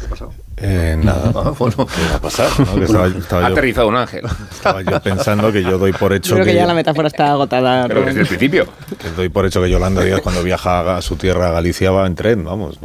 [0.00, 0.41] ¿Qué ha pasado?
[0.62, 1.32] Eh, nada.
[1.42, 2.48] Ah, bueno, ¿Qué va a pasar?
[3.42, 4.24] ha aterrizado un ángel.
[4.50, 7.88] Estaba yo pensando que yo doy por hecho Creo que, ya la metáfora está agotada.
[7.88, 8.66] Pero desde el principio.
[9.00, 12.06] Que doy por hecho que Yolanda Díaz cuando viaja a su tierra, a Galicia, va
[12.06, 12.78] en tren, vamos.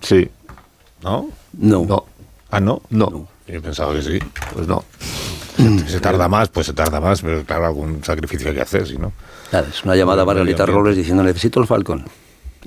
[0.00, 0.28] Sí.
[1.02, 1.28] ¿No?
[1.52, 1.84] No.
[1.84, 2.04] No.
[2.50, 2.82] ¿Ah, no?
[2.90, 3.28] No.
[3.46, 4.18] Yo pensaba que sí.
[4.54, 4.84] Pues no.
[5.56, 8.86] Si se tarda más, pues se tarda más, pero claro, algún sacrificio hay que hacer,
[8.86, 9.12] si no.
[9.50, 12.04] Claro, es una llamada a Margarita Robles diciendo necesito el Falcon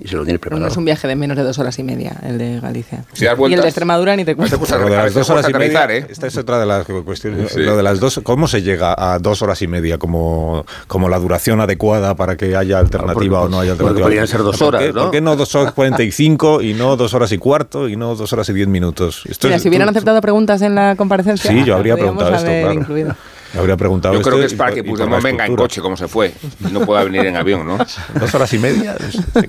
[0.02, 0.66] y se lo tiene preparado.
[0.66, 3.06] No es un viaje de menos de dos horas y media, el de Galicia.
[3.16, 4.58] y el de Extremadura ni te cuento.
[4.58, 6.08] de las dos horas y media, ¿eh?
[6.10, 7.56] esta es otra de las cuestiones.
[7.56, 11.20] Lo de las dos, ¿Cómo se llega a dos horas y media como, como la
[11.20, 14.06] duración adecuada para que haya alternativa o no haya alternativa?
[14.06, 15.36] Podrían ser dos horas, ¿Por qué, ¿no?
[15.36, 18.50] dos horas cuarenta y cinco y no dos horas y cuarto y no dos horas
[18.50, 19.24] y diez minutos?
[19.30, 22.74] Esto Mira, si hubieran aceptado preguntas en la comparecencia, sí, yo habría preguntado esto, claro.
[22.74, 23.16] Incluido
[23.60, 24.16] habría preguntado.
[24.16, 26.34] Yo creo que es para que Puigdemont venga en coche, como se fue,
[26.68, 27.78] y no pueda venir en avión, ¿no?
[28.20, 28.96] Dos horas y media,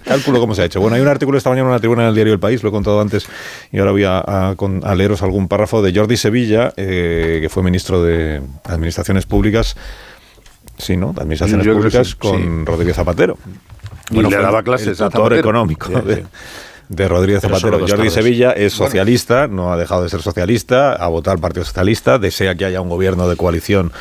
[0.05, 0.80] cálculo cómo se ha hecho.
[0.80, 2.68] Bueno, hay un artículo esta mañana en una tribuna en el diario El País, lo
[2.68, 3.26] he contado antes,
[3.72, 4.55] y ahora voy a,
[4.94, 9.76] leeros algún párrafo de Jordi Sevilla, eh, que fue ministro de Administraciones Públicas,
[10.78, 11.12] sí, ¿no?
[11.12, 13.38] De Administraciones Públicas con Rodríguez Zapatero.
[14.11, 16.24] Bueno, y le daba clases el tutor económico de
[16.89, 17.87] Rodríguez Zapatero.
[17.87, 22.18] Jordi Sevilla es socialista, no ha dejado de ser socialista, ha votado al Partido Socialista,
[22.18, 23.93] desea que haya un gobierno de coalición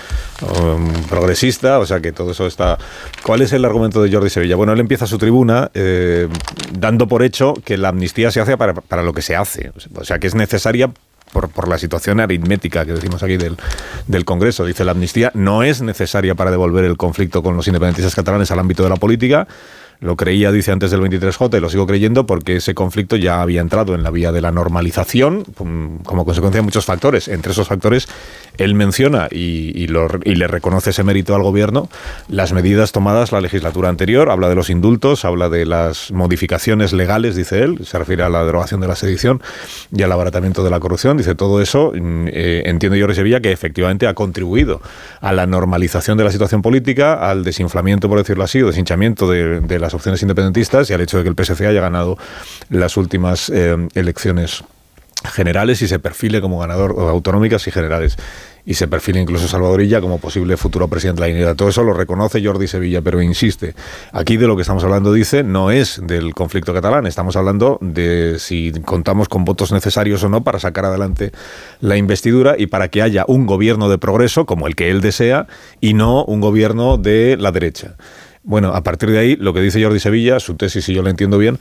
[0.41, 2.77] um, progresista, o sea que todo eso está...
[3.23, 4.55] ¿Cuál es el argumento de Jordi Sevilla?
[4.55, 6.27] Bueno, él empieza su tribuna eh,
[6.71, 10.03] dando por hecho que la amnistía se hace para, para lo que se hace, o
[10.03, 10.91] sea que es necesaria
[11.31, 13.57] por, por, la situación aritmética que decimos aquí del,
[14.07, 14.65] del, Congreso.
[14.65, 18.59] Dice la amnistía no es necesaria para devolver el conflicto con los independentistas catalanes al
[18.59, 19.47] ámbito de la política,
[20.03, 23.61] lo creía, dice, antes del 23J y lo sigo creyendo porque ese conflicto ya había
[23.61, 27.29] entrado en la vía de la normalización como consecuencia de muchos factores.
[27.29, 28.09] Entre esos factores,
[28.57, 31.87] él menciona y, y, le reconoce ese mérito al gobierno
[32.27, 34.29] las medidas tomadas la legislatura anterior.
[34.29, 38.43] Habla de los indultos, habla de las modificaciones legales, dice él, se refiere a la
[38.43, 39.41] derogación de la sedición
[39.95, 41.15] y al abaratamiento de la corrupción.
[41.15, 44.81] Dice todo eso, mm, eh, entiendo yo, Sevilla, que efectivamente ha contribuido
[45.21, 49.61] a la normalización de la situación política, al desinflamiento, por decirlo así, o deshinchamiento de,
[49.61, 52.17] de las opciones independentistas y al hecho de que el PSC haya ganado
[52.69, 54.63] las últimas eh, elecciones
[55.25, 58.17] generales y se perfile como ganador autonómicas y generales
[58.65, 61.55] y se perfila incluso Salvadorilla como posible futuro presidente de la Unidad.
[61.55, 63.75] Todo eso lo reconoce Jordi Sevilla, pero insiste,
[64.11, 68.37] aquí de lo que estamos hablando, dice, no es del conflicto catalán, estamos hablando de
[68.39, 71.31] si contamos con votos necesarios o no para sacar adelante
[71.81, 75.47] la investidura y para que haya un gobierno de progreso como el que él desea
[75.81, 77.95] y no un gobierno de la derecha.
[78.45, 81.09] Bueno, a partir de ahí, lo que dice Jordi Sevilla, su tesis, si yo lo
[81.09, 81.59] entiendo bien,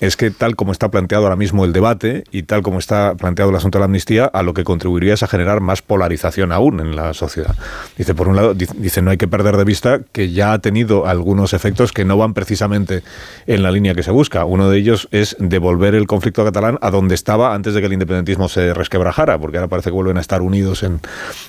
[0.00, 3.50] es que tal como está planteado ahora mismo el debate y tal como está planteado
[3.50, 6.80] el asunto de la amnistía, a lo que contribuiría es a generar más polarización aún
[6.80, 7.54] en la sociedad.
[7.96, 11.06] Dice, por un lado, dice, no hay que perder de vista que ya ha tenido
[11.06, 13.04] algunos efectos que no van precisamente
[13.46, 14.44] en la línea que se busca.
[14.44, 17.92] Uno de ellos es devolver el conflicto catalán a donde estaba antes de que el
[17.92, 21.00] independentismo se resquebrajara, porque ahora parece que vuelven a estar unidos en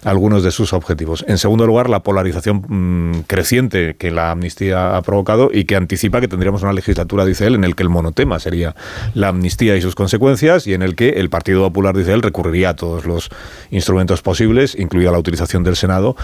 [0.04, 1.26] algunos de sus objetivos.
[1.28, 6.22] En segundo lugar, la polarización mm, creciente que la amnistía ha provocado y que anticipa
[6.22, 8.76] que tendríamos una legislatura, dice él, en el que el monotema sería
[9.14, 12.70] la amnistía y sus consecuencias, y en el que el Partido Popular, dice él, recurriría
[12.70, 13.30] a todos los
[13.72, 16.16] instrumentos posibles, incluida la utilización del Senado,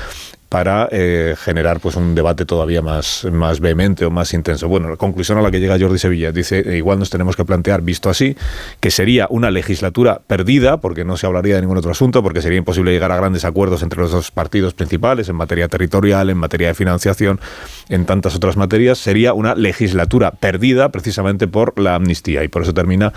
[0.52, 4.68] para eh, generar pues un debate todavía más, más vehemente o más intenso.
[4.68, 7.46] Bueno, la conclusión a la que llega Jordi Sevilla dice, eh, igual nos tenemos que
[7.46, 8.36] plantear, visto así,
[8.82, 12.58] que sería una legislatura perdida, porque no se hablaría de ningún otro asunto, porque sería
[12.58, 16.68] imposible llegar a grandes acuerdos entre los dos partidos principales en materia territorial, en materia
[16.68, 17.40] de financiación,
[17.88, 22.74] en tantas otras materias, sería una legislatura perdida precisamente por la amnistía y por eso
[22.74, 23.14] termina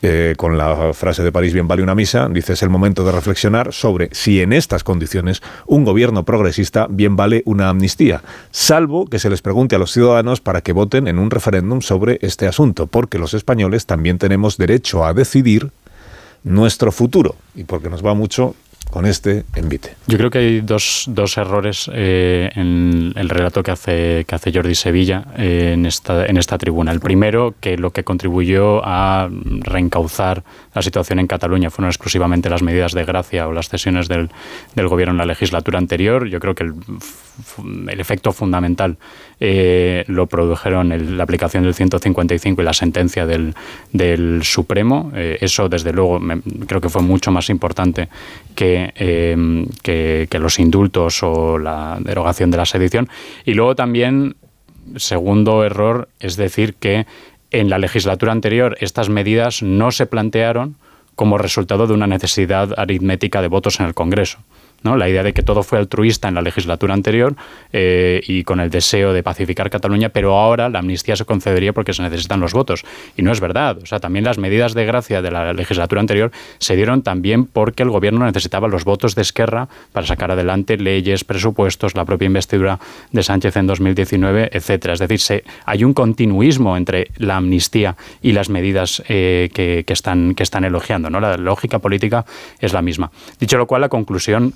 [0.00, 3.12] eh, con la frase de París bien vale una misa, dice es el momento de
[3.12, 9.18] reflexionar sobre si en estas condiciones un gobierno progresista bien vale una amnistía, salvo que
[9.18, 12.86] se les pregunte a los ciudadanos para que voten en un referéndum sobre este asunto,
[12.86, 15.70] porque los españoles también tenemos derecho a decidir
[16.44, 18.54] nuestro futuro y porque nos va mucho
[18.90, 19.94] con este envite.
[20.06, 24.52] Yo creo que hay dos, dos errores eh, en el relato que hace, que hace
[24.52, 26.92] Jordi Sevilla eh, en, esta, en esta tribuna.
[26.92, 29.28] El primero, que lo que contribuyó a
[29.60, 30.42] reencauzar
[30.74, 34.30] la situación en Cataluña fueron exclusivamente las medidas de gracia o las cesiones del,
[34.74, 36.26] del gobierno en la legislatura anterior.
[36.28, 36.74] Yo creo que el,
[37.90, 38.96] el efecto fundamental
[39.40, 43.54] eh, lo produjeron la aplicación del 155 y la sentencia del,
[43.92, 45.12] del Supremo.
[45.14, 46.20] eso, desde luego,
[46.66, 48.08] creo que fue mucho más importante
[48.54, 53.08] que Em, que, los indultos o la derogación de la sedición.
[53.44, 54.36] Y luego también,
[54.96, 57.06] segundo error, es decir que
[57.50, 60.76] en la legislatura anterior estas medidas no se plantearon
[61.16, 64.38] como resultado de una necesidad aritmética de votos en el Congreso.
[64.82, 64.96] ¿No?
[64.96, 67.34] La idea de que todo fue altruista en la legislatura anterior
[67.72, 71.92] eh, y con el deseo de pacificar Cataluña, pero ahora la amnistía se concedería porque
[71.92, 72.84] se necesitan los votos.
[73.16, 73.78] Y no es verdad.
[73.82, 77.82] O sea, también las medidas de gracia de la legislatura anterior se dieron también porque
[77.82, 82.78] el gobierno necesitaba los votos de Esquerra para sacar adelante leyes, presupuestos, la propia investidura
[83.12, 84.94] de Sánchez en 2019, etcétera.
[84.94, 89.92] Es decir, se, hay un continuismo entre la amnistía y las medidas eh, que, que,
[89.92, 91.10] están, que están elogiando.
[91.10, 91.20] ¿no?
[91.20, 92.24] La lógica política
[92.60, 93.10] es la misma.
[93.38, 94.54] Dicho lo cual, la conclusión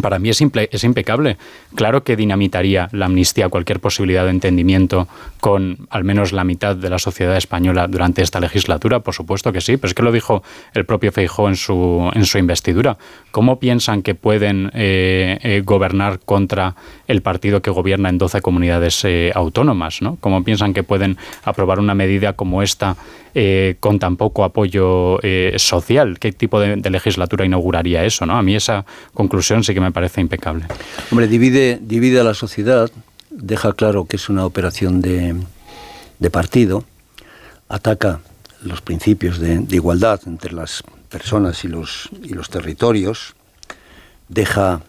[0.00, 1.36] para mí es, impecable.
[1.74, 5.08] Claro que dinamitaría la amnistía cualquier posibilidad de entendimiento
[5.40, 9.60] con al menos la mitad de la sociedad española durante esta legislatura, por supuesto que
[9.60, 10.42] sí, pero es que lo dijo
[10.72, 12.96] el propio Feijó en su, en su investidura.
[13.30, 16.74] ¿Cómo piensan que pueden eh, eh, gobernar contra
[17.06, 20.02] el partido que gobierna en 12 comunidades eh, autónomas?
[20.02, 20.16] ¿no?
[20.20, 22.96] ¿Cómo piensan que pueden aprobar una medida como esta
[23.36, 26.20] eh, con tan poco apoyo eh, social.
[26.20, 28.26] ¿Qué tipo de, legislatura inauguraría eso?
[28.26, 28.36] ¿no?
[28.36, 30.66] A mí esa conclusión sí que me parece impecable.
[31.10, 32.90] Hombre, divide, a la sociedad,
[33.30, 35.34] deja claro que es una operación de,
[36.30, 36.84] partido,
[37.68, 38.20] ataca
[38.62, 43.34] los principios de, igualdad entre las personas y los, y los territorios,
[44.28, 44.80] deja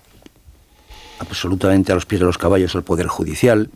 [1.18, 3.72] absolutamente a los pies de los caballos al Poder Judicial,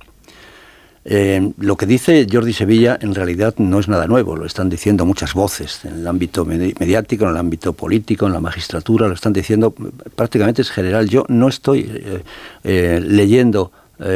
[1.12, 5.08] eh, lo que dice Jordi Sevilla en realidad no es nada nuevo, lo están diciendo
[5.08, 9.34] muchas voces en el ámbito mediático, en el ámbito político, en la magistratura, lo están
[9.34, 9.74] diciendo
[10.16, 11.10] prácticamente es general.
[11.10, 12.24] Yo no estoy eh,
[12.64, 13.72] eh, leyendo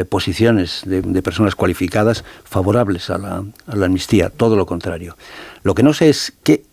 [0.07, 5.17] posiciones de, personas cualificadas favorables a la, a la, amnistía, todo lo contrario.
[5.63, 6.63] Lo que no sé es qué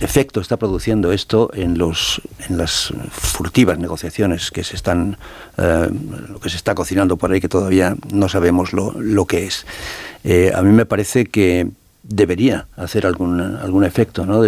[0.00, 5.18] efecto está produciendo esto en los en las furtivas negociaciones que se están
[5.56, 5.88] eh,
[6.28, 9.66] lo que se está cocinando por ahí que todavía no sabemos lo, lo que es
[10.24, 11.68] eh, a mí me parece que
[12.02, 14.42] debería hacer algún, algún efecto, ¿no?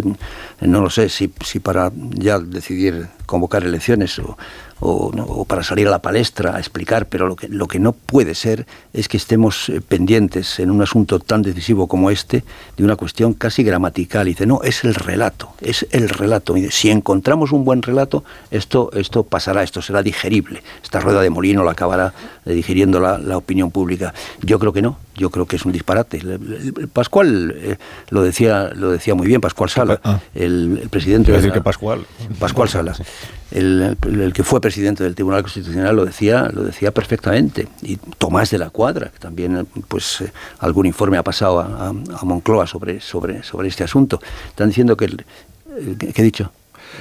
[0.61, 4.37] no lo sé, si, si para ya decidir convocar elecciones o,
[4.81, 8.35] o, para salir a la palestra a explicar, pero lo que, lo que no puede
[8.35, 12.43] ser es que estemos eh, pendientes en un asunto tan decisivo como este
[12.77, 14.27] de una cuestión casi gramatical.
[14.27, 16.57] Y dice, no, es el relato, es el relato.
[16.57, 20.63] Y si encontramos un buen relato, esto, esto pasará, esto será digerible.
[20.83, 22.13] Esta rueda de molino la acabará
[22.45, 24.13] eh, digiriendo la, la opinión pública.
[24.43, 26.21] Yo creo que no, yo creo que es un disparate.
[26.93, 27.77] Pascual eh,
[28.09, 30.19] lo decía lo decía muy bien, Pascual Sala, ah.
[30.35, 31.31] el, presidente.
[31.31, 32.07] decir que Pascual.
[32.39, 32.95] Pascual Sala
[33.51, 37.69] el, que fue presidente del Tribunal Constitucional lo decía, lo decía perfectamente.
[37.83, 41.93] Y Tomás de la Cuadra, que también pues eh, algún informe ha pasado a,
[42.23, 44.21] Moncloa sobre, sobre, sobre este asunto.
[44.49, 45.07] Están diciendo que...
[45.07, 46.53] Eh, ¿Qué he dicho?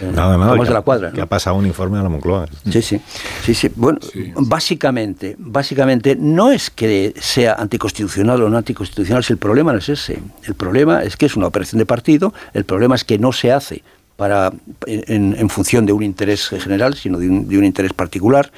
[0.01, 0.53] Eh, nada, nada.
[0.53, 1.11] Tomás de la Cuadra.
[1.11, 2.47] Que ha pasado un informe a la Moncloa.
[2.71, 3.01] Sí, sí.
[3.43, 3.71] sí, sí.
[3.75, 3.99] Bueno,
[4.35, 9.89] básicamente, básicamente no es que sea anticonstitucional o no anticonstitucional, si el problema no es
[9.89, 10.19] ese.
[10.43, 13.51] El problema es que es una operación de partido, el problema es que no se
[13.51, 13.83] hace
[14.19, 14.51] para,
[14.85, 18.51] en, función de un interés general, sino de un, de un interés particular.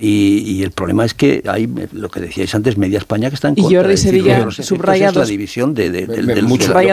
[0.00, 3.56] Y, el problema es que hay, lo que decíais antes, media España que está en
[3.56, 3.72] contra.
[3.72, 6.06] Y Jordi Sevilla subraya dos, la división de,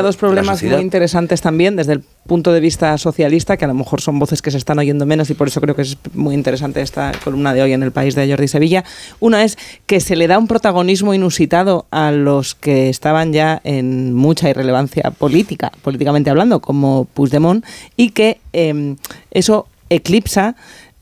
[0.02, 4.02] dos problemas muy interesantes también desde el punto de vista socialista, que a lo mejor
[4.02, 6.82] son voces que se están oyendo menos y por eso creo que es muy interesante
[6.82, 8.84] esta columna de hoy en el país de Jordi Sevilla.
[9.20, 14.16] Una es que se le da un protagonismo inusitado a los que estaban ya en
[14.16, 17.64] mucha irrelevancia política, políticamente hablando, como Puigdemont,
[17.98, 18.96] y que em,
[19.30, 20.56] eso eclipsa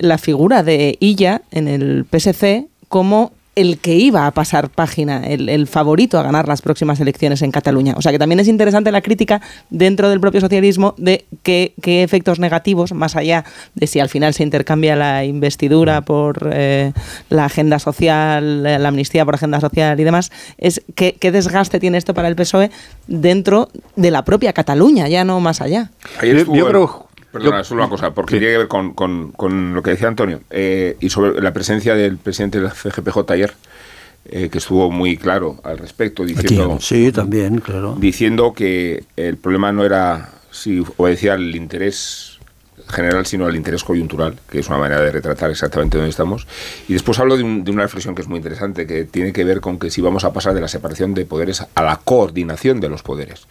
[0.03, 5.67] la figura de Illa en el PSC como el que iba a pasar página, el,
[5.67, 7.93] favorito a ganar las próximas elecciones en Cataluña.
[7.95, 12.39] O sea que también es interesante la crítica dentro del propio socialismo de qué, efectos
[12.39, 13.45] negativos, más allá
[13.75, 16.93] de si al final se intercambia la investidura por eh,
[17.29, 22.13] la agenda social, la amnistía por agenda social y demás, es qué, desgaste tiene esto
[22.13, 22.71] para el PSOE
[23.07, 25.91] dentro de la propia Cataluña, ya no más allá.
[26.23, 30.07] yo creo Perdona, solo una cosa, porque tiene que ver con, con, lo que decía
[30.07, 33.55] Antonio eh, y sobre la presencia del presidente de la CGPJ ayer,
[34.25, 37.95] eh, que estuvo muy claro al respecto, diciendo, sí, también, claro.
[37.97, 42.37] diciendo que el problema no era si obedecía al interés
[42.87, 46.45] general, sino al interés coyuntural, que es una manera de retratar exactamente dónde estamos.
[46.87, 49.59] Y después hablo de, de, una reflexión que es muy interesante, que tiene que ver
[49.59, 52.89] con que si vamos a pasar de la separación de poderes a la coordinación de
[52.89, 53.47] los poderes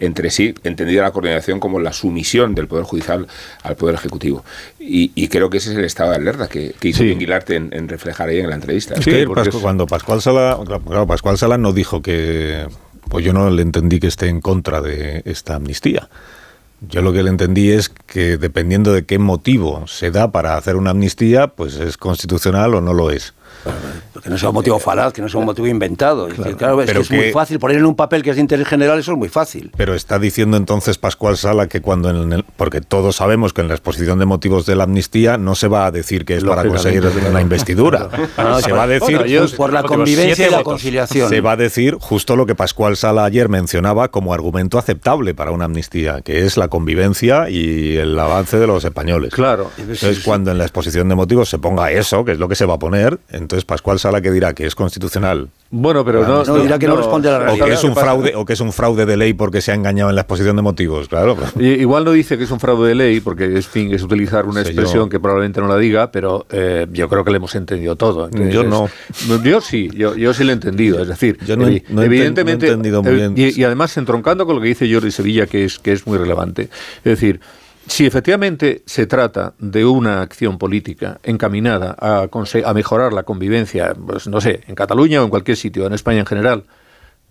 [0.00, 3.26] entre sí, entendida la coordinación como la sumisión del Poder Judicial
[3.62, 4.44] al Poder Ejecutivo.
[4.78, 7.16] Y, creo que ese es el estado de alerta que, hizo sí.
[7.48, 8.94] en, reflejar ahí en la entrevista.
[8.94, 9.26] Es que
[9.60, 12.66] cuando Pascual Sala, claro, Pascual Sala no dijo que,
[13.08, 16.08] pues yo no le entendí que esté en contra de esta amnistía.
[16.88, 20.76] Yo lo que le entendí es que dependiendo de qué motivo se da para hacer
[20.76, 23.34] una amnistía, pues es constitucional o no lo es.
[24.22, 26.28] Que no sea un motivo falaz, que no sea un motivo inventado.
[26.58, 28.98] Claro, es, que es muy fácil poner en un papel que es de interés general,
[28.98, 29.70] eso es muy fácil.
[29.76, 33.68] Pero está diciendo entonces Pascual Sala que cuando en el, porque todos sabemos que en
[33.68, 36.64] la exposición de motivos de la amnistía no se va a decir que es para
[36.64, 38.08] conseguir una investidura.
[38.62, 39.20] se va a decir
[39.56, 41.28] por la convivencia y la conciliación.
[41.28, 45.50] Se va a decir justo lo que Pascual Sala ayer mencionaba como argumento aceptable para
[45.50, 49.32] una amnistía, que es la convivencia y el avance de los españoles.
[49.32, 49.70] Claro.
[49.78, 52.66] Entonces, cuando en la exposición de motivos se ponga eso, que es lo que se
[52.66, 55.48] va a poner, entonces Pascual Sala que dirá que es constitucional.
[55.70, 57.66] Bueno, pero no, dirá que no, responde a la realidad.
[57.66, 59.74] O que es un fraude, o que es un fraude de ley porque se ha
[59.74, 61.36] engañado en la exposición de motivos, claro.
[61.58, 64.62] igual no dice que es un fraude de ley porque es fin es utilizar una
[64.62, 68.28] expresión que probablemente no la diga, pero eh, yo creo que le hemos entendido todo.
[68.30, 68.88] yo no.
[69.44, 71.00] Yo sí, yo, yo sí lo he entendido.
[71.02, 71.68] Es decir, yo no,
[72.02, 73.34] evidentemente, he entendido muy bien.
[73.36, 76.18] Y, y, además entroncando con lo que dice Jordi Sevilla, que es que es muy
[76.18, 76.68] relevante.
[76.98, 77.40] Es decir,
[77.90, 82.28] si efectivamente se trata de una acción política encaminada a,
[82.72, 86.26] mejorar la convivencia, pues no sé, en Cataluña o en cualquier sitio, en España en
[86.26, 86.64] general,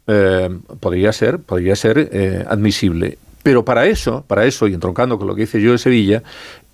[0.07, 0.49] eh,
[0.81, 3.17] podría ser, podría ser eh, admisible.
[3.41, 6.23] Pero para eso, para eso, y entroncando con lo que dice yo de Sevilla,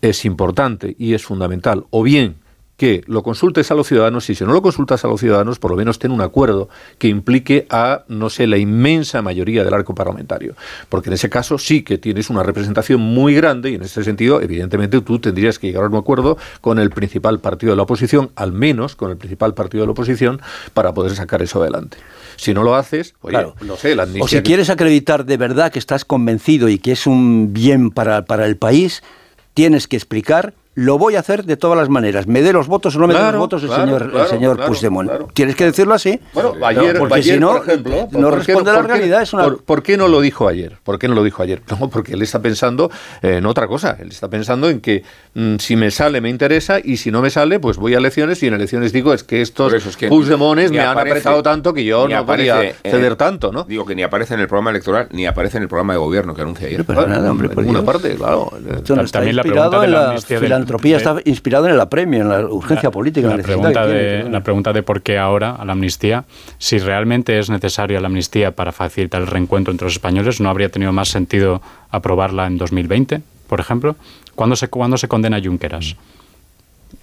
[0.01, 2.37] es importante y es fundamental, o bien
[2.77, 5.71] que lo consultes a los ciudadanos y si no lo consultas a los ciudadanos, por
[5.71, 6.67] lo menos ten un acuerdo
[6.97, 10.55] que implique a, no sé, la inmensa mayoría del arco parlamentario.
[10.89, 14.41] Porque en ese caso sí que tienes una representación muy grande y en ese sentido,
[14.41, 18.31] evidentemente, tú tendrías que llegar a un acuerdo con el principal partido de la oposición,
[18.35, 20.41] al menos con el principal partido de la oposición,
[20.73, 21.97] para poder sacar eso adelante.
[22.35, 23.55] Si no lo haces, claro.
[23.61, 27.07] no sé, la O si quieres acreditar de verdad que estás convencido y que es
[27.07, 29.01] un bien para, para el país,
[29.53, 32.27] tienes que explicar lo voy a hacer de todas las maneras.
[32.27, 35.09] Me dé los votos o no me dé los votos el señor, el señor Puigdemont.
[35.33, 36.19] ¿Tienes que decirlo así?
[36.33, 39.21] Bueno, ayer, porque si no, por ejemplo, no responde a la realidad.
[39.21, 39.55] Es una...
[39.55, 40.77] por, qué no lo dijo ayer?
[40.83, 41.61] ¿Por qué no lo dijo ayer?
[41.75, 42.89] No, porque él está pensando
[43.21, 43.97] en otra cosa.
[43.99, 45.03] Él está pensando en que
[45.33, 48.41] mm, si me sale me interesa y si no me sale, pues voy a elecciones
[48.43, 52.07] y en elecciones digo es que estos es que me han apretado tanto que yo
[52.07, 53.63] no podía ceder tanto, ¿no?
[53.63, 56.33] Digo que ni aparece en el programa electoral ni aparece en el programa de gobierno
[56.33, 56.85] que anuncia ayer.
[56.85, 58.51] Pero, nada, hombre, por una parte, claro.
[59.11, 60.15] También la pregunta de la
[60.65, 63.35] filantropía está inspirado en el apremio, en la urgencia política.
[63.35, 66.25] La, pregunta de, la pregunta de por qué ahora a la amnistía,
[66.57, 70.69] si realmente es necesaria la amnistía para facilitar el reencuentro entre los españoles, ¿no habría
[70.69, 71.61] tenido más sentido
[71.91, 73.95] aprobarla en 2020, por ejemplo?
[74.33, 75.95] ¿Cuándo se, ¿cuándo se condena a Junqueras?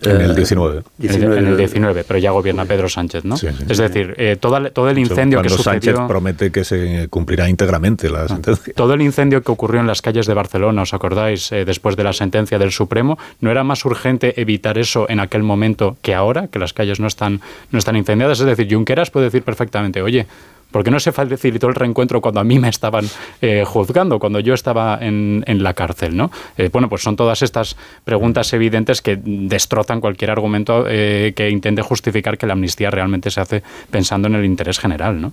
[0.05, 0.83] En el 19.
[1.01, 3.37] En el 19, pero ya gobierna Pedro Sánchez, ¿no?
[3.37, 4.57] es decir, eh, todo,
[4.89, 5.63] el incendio que sucedió...
[5.63, 8.75] Sánchez promete que se cumplirá íntegramente la ah, sentencia.
[8.75, 11.53] Todo el incendio que ocurrió en las calles de Barcelona, ¿os acordáis?
[11.53, 15.43] Eh, después de la sentencia del Supremo, ¿no era más urgente evitar eso en aquel
[15.43, 18.41] momento que ahora, que las calles no están, no están incendiadas?
[18.41, 20.27] Es decir, Junqueras puede decir perfectamente, oye,
[20.73, 23.05] ¿Por qué no se facilitó el reencuentro cuando a mí me estaban
[23.41, 26.17] eh, juzgando, cuando yo estaba en, la cárcel?
[26.17, 26.31] ¿no?
[26.57, 31.83] Eh, bueno, pues son todas estas preguntas evidentes que destrozan cualquier argumento eh, que intente
[31.83, 35.21] justificar que la amnistía realmente se hace pensando en el interés general.
[35.21, 35.33] ¿no?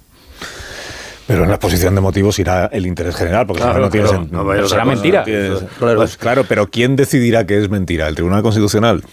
[1.25, 4.67] Pero en la exposición de motivos irá el interés general, porque no tiene sentido.
[4.67, 5.23] será mentira.
[5.79, 8.07] Pues claro, pero ¿quién decidirá que es mentira?
[8.07, 9.03] ¿El Tribunal Constitucional?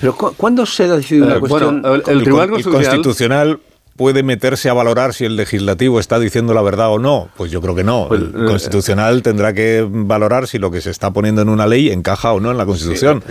[0.00, 1.82] Pero ¿cuándo se ha decidido una cuestión?
[2.06, 3.60] el, Tribunal Constitucional
[3.96, 7.28] puede meterse a valorar si el legislativo está diciendo la verdad o no?
[7.36, 8.06] Pues yo creo que no.
[8.08, 11.90] Pues, el constitucional tendrá que valorar si lo que se está poniendo en una ley
[11.90, 13.22] encaja o no en la Constitución.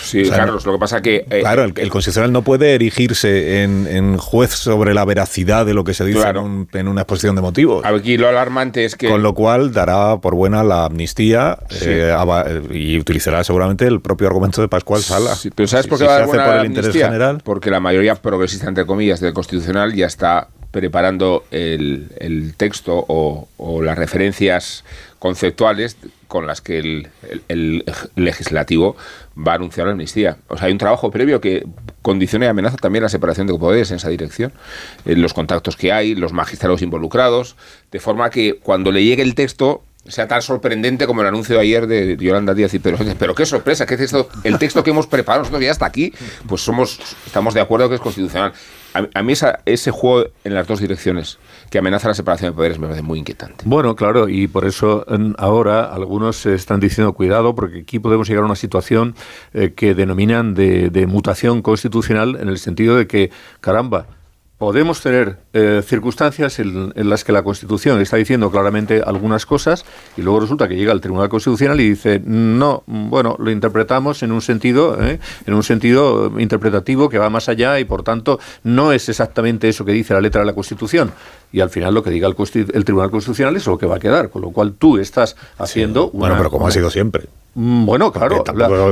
[0.00, 1.26] Sí, Carlos, lo que pasa que...
[1.30, 5.94] Eh, claro, el, constitucional no puede erigirse en, juez sobre la veracidad de lo que
[5.94, 7.84] se dice en, una exposición de motivos.
[7.84, 9.08] Aquí lo alarmante es que...
[9.08, 14.60] Con lo cual dará por buena la amnistía eh, y utilizará seguramente el propio argumento
[14.60, 15.36] de Pascual Sala.
[15.54, 17.40] pero ¿sabes por qué va a hace por el interés general?
[17.44, 23.96] Porque la mayoría progresista, entre comillas, del constitucional ya está preparando el, texto o, las
[23.96, 24.84] referencias
[25.18, 26.78] conceptuales con las que
[27.48, 27.84] el,
[28.16, 28.96] legislativo
[29.36, 30.38] va a anunciar la amnistía.
[30.48, 31.66] O sea, hay un trabajo previo que
[32.00, 34.52] condiciona y amenaza también la separación de poderes en esa dirección,
[35.04, 37.54] en los contactos que hay, los magistrados involucrados,
[37.92, 41.60] de forma que cuando le llegue el texto sea tan sorprendente como el anuncio de
[41.60, 45.06] ayer de Yolanda Díaz y pero, pero qué sorpresa, que esto, el texto que hemos
[45.06, 46.12] preparado nosotros ya está aquí,
[46.48, 48.52] pues somos estamos de acuerdo que es constitucional.
[48.94, 49.32] A, mí
[49.64, 51.38] ese juego en las dos direcciones
[51.70, 53.64] que amenaza la separación de poderes me parece muy inquietante.
[53.64, 55.06] Bueno, claro, y por eso
[55.38, 59.14] ahora algunos están diciendo cuidado porque aquí podemos llegar a una situación
[59.54, 63.30] eh, que denominan de, de mutación constitucional en el sentido de que,
[63.60, 64.06] caramba,
[64.62, 69.84] podemos tener eh, circunstancias en, las que la Constitución está diciendo claramente algunas cosas
[70.16, 74.30] y luego resulta que llega el Tribunal Constitucional y dice no, bueno, lo interpretamos en
[74.30, 78.92] un sentido, eh, en un sentido interpretativo que va más allá y por tanto no
[78.92, 81.10] es exactamente eso que dice la letra de la Constitución.
[81.52, 82.34] Y al final lo que diga el,
[82.74, 86.10] el Tribunal Constitucional es lo que va a quedar, con lo cual tú estás haciendo
[86.10, 87.28] Bueno, pero como ha sido siempre.
[87.54, 88.42] Mm, bueno, claro.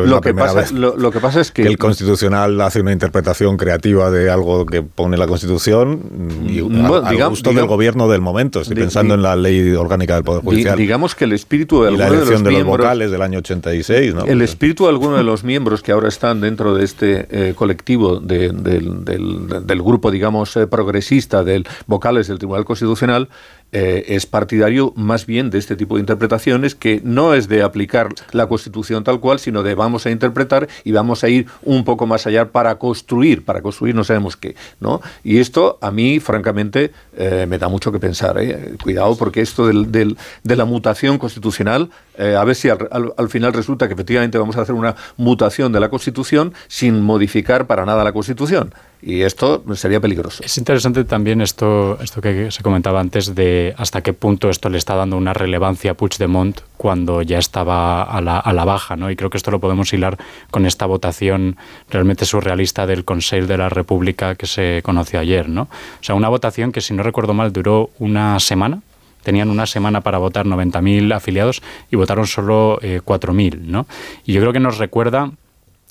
[0.04, 4.28] lo, que pasa, lo, que pasa, es que, el constitucional hace una interpretación creativa de
[4.28, 6.02] algo que pone la Constitución
[6.46, 8.60] y mm, a, gusto del gobierno del momento.
[8.60, 10.76] Estoy pensando en la ley orgánica del Poder Judicial.
[10.76, 14.14] Digamos que el espíritu de la elección de los, vocales del año 86.
[14.14, 14.24] ¿no?
[14.26, 18.20] El espíritu de algunos de los miembros que ahora están dentro de este eh, colectivo
[18.20, 23.28] del, del, grupo, digamos, eh, progresista del vocales del Tribunal Constitucional
[23.72, 28.08] eh, es partidario más bien de este tipo de interpretaciones que no es de aplicar
[28.32, 32.06] la Constitución tal cual, sino de vamos a interpretar y vamos a ir un poco
[32.06, 35.00] más allá para construir, para construir no sabemos qué, ¿no?
[35.22, 38.36] Y esto a mí, francamente, eh, me da mucho que pensar.
[38.38, 38.74] ¿eh?
[38.82, 43.54] Cuidado porque esto del, del, de la mutación constitucional, a ver si al, al final
[43.54, 48.04] resulta que efectivamente vamos a hacer una mutación de la Constitución sin modificar para nada
[48.04, 48.74] la Constitución.
[49.02, 50.42] Y esto sería peligroso.
[50.44, 54.78] Es interesante también esto, esto que se comentaba antes de hasta qué punto esto le
[54.78, 59.10] está dando una relevancia a Puigdemont cuando ya estaba a la, baja, ¿no?
[59.10, 60.16] Y creo que esto lo podemos hilar
[60.50, 61.56] con esta votación
[61.88, 65.62] realmente surrealista del Consejo de la República que se conoció ayer, ¿no?
[65.62, 68.80] O sea, una votación que, si no recuerdo mal, duró una semana,
[69.22, 73.86] tenían una semana para votar 90.000 afiliados y votaron solo 4.000, eh, ¿no?
[74.24, 75.32] Y yo creo que nos recuerda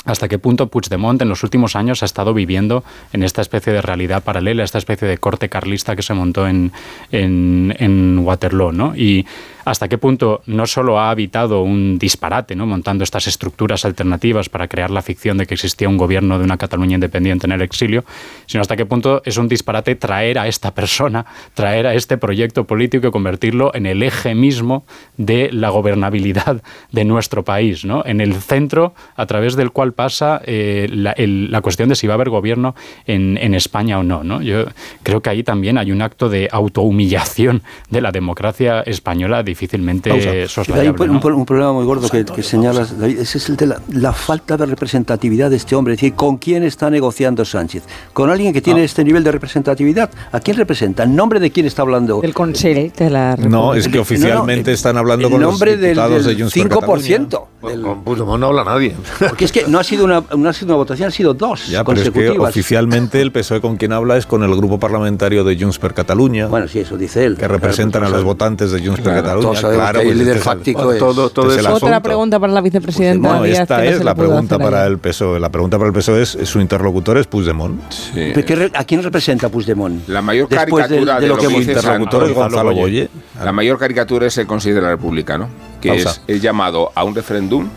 [0.06, 2.84] hasta qué punto Puigdemont en los últimos años ha estado viviendo
[3.14, 6.72] en esta especie de realidad paralela, esta especie de corte carlista que se montó en,
[7.12, 8.96] en, en Waterloo, ¿no?
[8.96, 9.26] Y
[9.66, 12.66] hasta qué punto no solo ha habitado un disparate, ¿no?
[12.66, 16.58] montando estas estructuras alternativas para crear la ficción de que existía un gobierno de una
[16.58, 18.04] Cataluña independiente en el exilio,
[18.46, 22.66] sino hasta qué punto es un disparate traer a esta persona, traer a este proyecto
[22.66, 24.86] político y convertirlo en el eje mismo
[25.18, 28.04] de la gobernabilidad de nuestro país, ¿no?
[28.06, 32.16] en el centro a través del cual pasa eh, la, cuestión de si va a
[32.16, 34.42] haber gobierno en, España o no, no.
[34.42, 34.66] Yo
[35.04, 40.88] creo que ahí también hay un acto de autohumillación de la democracia española difícilmente Hay
[40.88, 45.50] un, problema muy gordo que, señalas, David, ese es el de la, falta de representatividad
[45.50, 45.94] de este hombre.
[45.94, 47.84] Es decir, ¿con quién está negociando Sánchez?
[48.14, 50.10] ¿Con alguien que tiene este nivel de representatividad?
[50.32, 51.04] ¿A quién representa?
[51.04, 52.22] ¿En nombre de quién está hablando?
[52.22, 56.38] Del Consejo de la No, es que oficialmente están hablando con nombre los diputados del,
[56.38, 57.48] de Junts 5%.
[57.60, 58.96] Con no habla nadie.
[59.20, 61.68] Porque es que no ha sido una, no ha sido una votación, han sido dos
[61.68, 62.32] ya, consecutivas.
[62.34, 65.58] Pero es que oficialmente el PSOE con quien habla es con el grupo parlamentario de
[65.60, 66.48] Junts per Cataluña.
[66.48, 67.36] Bueno, sí, eso dice él.
[67.38, 70.94] Que representan a los votantes de Junts per Cataluña claro, el pues líder este fáctico
[70.94, 71.32] es, todo,
[71.74, 73.40] Otra pregunta para la vicepresidenta.
[73.40, 75.40] no, esta es la pregunta para el PSOE.
[75.40, 77.82] La pregunta para el PSOE es, su interlocutor es Puigdemont.
[77.92, 78.34] Sí.
[78.74, 80.08] ¿A quién representa Puigdemont?
[80.08, 83.10] La mayor caricatura de, lo, que, interlocutor es Gonzalo Boye.
[83.44, 85.50] La mayor caricatura es el Consejo de la República, ¿no?
[85.82, 87.70] Que es, es llamado a un referéndum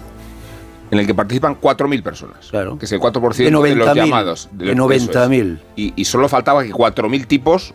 [0.92, 2.78] en el que participan 4.000 personas, claro.
[2.78, 4.50] que es el 4% de, de los llamados.
[4.52, 5.58] De, 90.000.
[5.74, 7.72] Y, y, solo faltaba que 4.000 tipos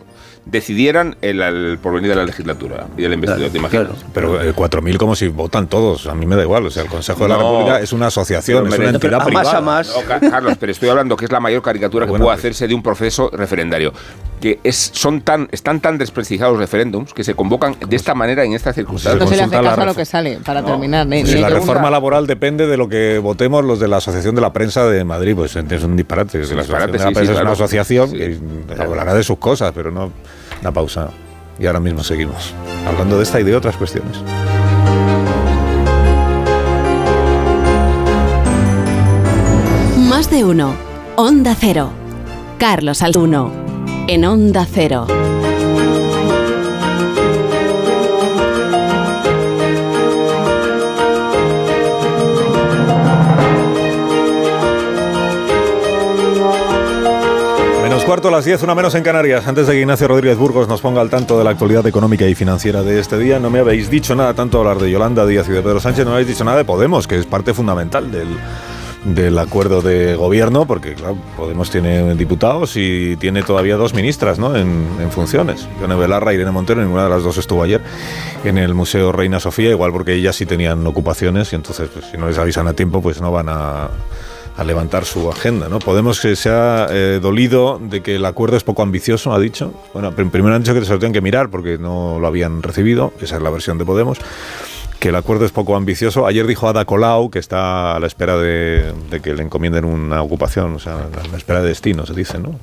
[0.50, 3.88] decidieran el, porvenir de la legislatura y del investidor, ¿te imaginas?
[4.14, 6.88] Pero el 4.000 como si votan todos, a mí me da igual, o sea, el
[6.88, 9.44] Consejo de la República es una asociación, es una entidad privada.
[9.44, 10.20] Más a más.
[10.30, 13.30] Carlos, pero estoy hablando que es la mayor caricatura que puede hacerse de un proceso
[13.32, 13.92] referendario.
[14.40, 18.44] que es, son tan, están tan desprestigiados los referéndums que se convocan de esta manera
[18.44, 19.20] en estas circunstancias.
[19.20, 21.06] No se le hace caso a lo que sale, para terminar.
[21.26, 24.52] si la reforma laboral depende de lo que votemos los de la Asociación de la
[24.52, 26.38] Prensa de Madrid, pues es un disparate.
[26.38, 28.38] la Asociación de la Prensa es una asociación que
[28.78, 30.10] hablará de sus cosas, pero no...
[30.60, 31.10] Una pausa.
[31.58, 32.54] Y ahora mismo seguimos
[32.86, 34.16] hablando de esta y de otras cuestiones.
[40.08, 40.74] Más de uno.
[41.16, 41.90] Onda Cero.
[42.58, 43.52] Carlos Altuno.
[44.06, 45.06] En Onda Cero.
[58.08, 59.46] Cuarto a las 10, una menos en Canarias.
[59.46, 62.34] Antes de que Ignacio Rodríguez Burgos nos ponga al tanto de la actualidad económica y
[62.34, 65.52] financiera de este día, no me habéis dicho nada, tanto hablar de Yolanda Díaz y
[65.52, 68.28] de Pedro Sánchez, no habéis dicho nada de Podemos, que es parte fundamental del
[69.04, 74.56] del acuerdo de gobierno, porque claro, Podemos tiene diputados y tiene todavía dos ministras ¿no?
[74.56, 75.68] en, funciones.
[75.78, 77.82] Yone Belarra y Irene Montero, ninguna de las dos estuvo ayer
[78.42, 82.16] en el Museo Reina Sofía, igual porque ellas sí tenían ocupaciones y entonces pues, si
[82.16, 83.88] no les avisan a tiempo pues no van a,
[84.64, 85.68] levantar su agenda.
[85.68, 85.78] ¿no?
[85.78, 89.72] Podemos que se ha eh, dolido de que el acuerdo es poco ambicioso, ha dicho.
[89.92, 93.12] Bueno, primero han dicho que se lo tienen que mirar porque no lo habían recibido,
[93.20, 94.18] esa es la versión de Podemos
[94.98, 96.26] que el acuerdo es poco ambicioso.
[96.26, 98.92] Ayer dijo Ada Colau que está a la espera de,
[99.22, 102.58] que le encomienden una ocupación, o sea, a la espera de destino, se dice, ¿no?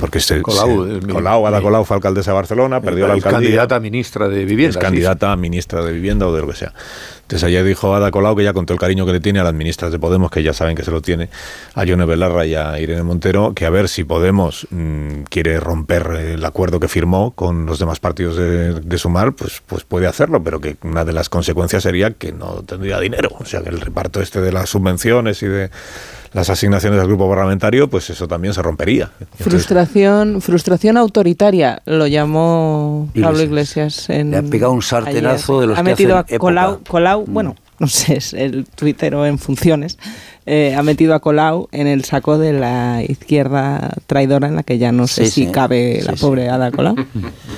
[0.00, 3.38] Porque se, Colau, Colau Ada Colau fue alcaldesa de Barcelona, perdió la alcaldía.
[3.38, 4.78] Es candidata a ministra de Vivienda.
[4.78, 6.72] Es candidata a ministra de Vivienda o de lo que sea.
[7.22, 9.44] Entonces ayer dijo Ada Colau que ya con todo el cariño que le tiene a
[9.44, 11.30] las ministras de Podemos, que ya saben que se lo tiene,
[11.74, 16.06] a Yone Belarra y a Irene Montero, que a ver si Podemos mm, quiere romper
[16.16, 20.60] el acuerdo que firmó con los demás partidos de, Sumar, pues, pues puede hacerlo, pero
[20.60, 23.30] que una de las consecuencias sería que no tendría dinero.
[23.38, 25.70] O sea, que el reparto este de las subvenciones y de
[26.34, 29.10] las asignaciones del grupo parlamentario, pues eso también se rompería.
[29.38, 34.10] frustración, frustración autoritaria, lo llamó Pablo Iglesias.
[34.10, 37.86] En, Le ha pegado un sartenazo de los ha metido a Colau, Colau, bueno, no
[37.86, 39.96] sé, es el tuitero en funciones,
[40.44, 44.78] eh, ha metido a Colau en el saco de la izquierda traidora en la que
[44.78, 46.96] ya no sé si cabe la pobre Ada Colau.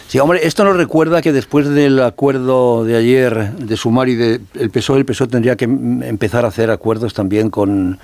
[0.08, 4.70] Sí, hombre, esto nos recuerda que después del acuerdo de ayer de Sumar y del
[4.70, 7.98] PSOE, el PSOE tendría que empezar a hacer acuerdos también con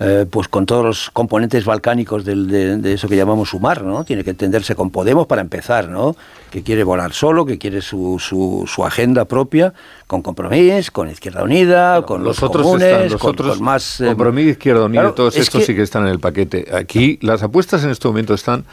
[0.00, 4.04] eh, pues con todos los componentes balcánicos de, eso que llamamos sumar, ¿no?
[4.04, 6.16] Tiene que entenderse con Podemos para empezar, ¿no?
[6.50, 9.72] Que quiere volar solo, que quiere su, su, agenda propia,
[10.08, 14.00] con Compromís, con Izquierda Unida, con los, otros comunes, con, más...
[14.00, 16.66] Eh, Compromís, Izquierda Unida, todos estos sí que están en el paquete.
[16.74, 18.64] Aquí las apuestas en este momento están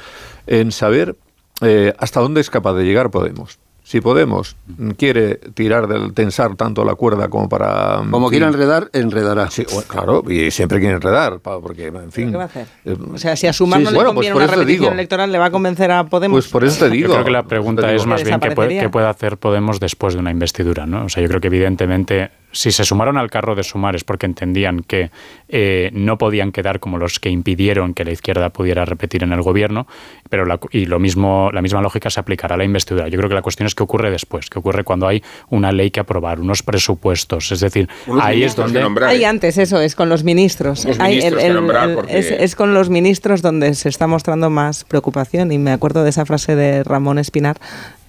[0.47, 1.15] en saber
[1.61, 3.59] eh, hasta dónde es capaz de llegar Podemos.
[3.91, 4.55] Si Podemos
[4.95, 8.01] quiere tirar del tensar tanto la cuerda como para...
[8.09, 9.51] Como quiera enredar, enredará.
[9.51, 12.31] Sí, claro, y siempre quiere enredar, porque, en fin...
[12.31, 12.67] ¿Qué va a hacer?
[12.85, 15.47] Eh, o sea, si a Sumar no le pues conviene una repetición electoral, ¿le va
[15.47, 16.35] a convencer a Podemos?
[16.35, 17.09] Pues por eso te digo.
[17.09, 20.13] Yo creo que la pregunta es más bien qué puede, qué puede hacer Podemos después
[20.13, 21.03] de una investidura, ¿no?
[21.03, 24.25] O sea, yo creo que evidentemente si se sumaron al carro de sumar es porque
[24.25, 25.11] entendían que
[25.49, 29.41] eh, no podían quedar como los que impidieron que la izquierda pudiera repetir en el
[29.41, 29.87] gobierno,
[30.29, 33.07] pero y lo mismo, la misma lógica se aplicará a la investidura.
[33.07, 35.91] Yo creo que la cuestión es qué ocurre después, qué ocurre cuando hay una ley
[35.91, 37.89] que aprobar, unos presupuestos, es decir,
[38.19, 38.81] ahí es donde...
[39.05, 40.85] Hay antes eso, es con los ministros.
[40.85, 46.25] es, con los ministros donde se está mostrando más preocupación y me acuerdo de esa
[46.25, 47.57] frase de Ramón Espinar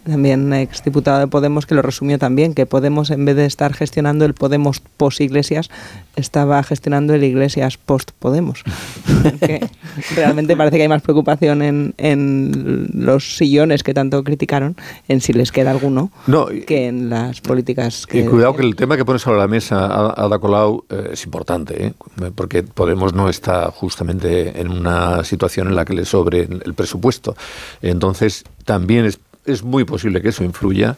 [0.04, 4.24] también exdiputado de Podemos, que lo resumió también, que Podemos, en vez de estar gestionando
[4.24, 5.70] el Podemos post-Iglesias,
[6.16, 8.64] estaba gestionando el Iglesias post-Podemos.
[10.16, 14.76] realmente parece que hay más preocupación en, en, los sillones que tanto criticaron,
[15.08, 16.10] en si les queda alguno,
[16.66, 18.20] que en las políticas que...
[18.20, 21.86] Y cuidado que el tema que pones sobre la mesa, Ada Colau, eh, es importante,
[21.86, 21.92] ¿eh?
[22.34, 27.36] porque Podemos no está justamente en una situación en la que le sobre el presupuesto.
[27.80, 30.96] Entonces, también es es muy posible que eso influya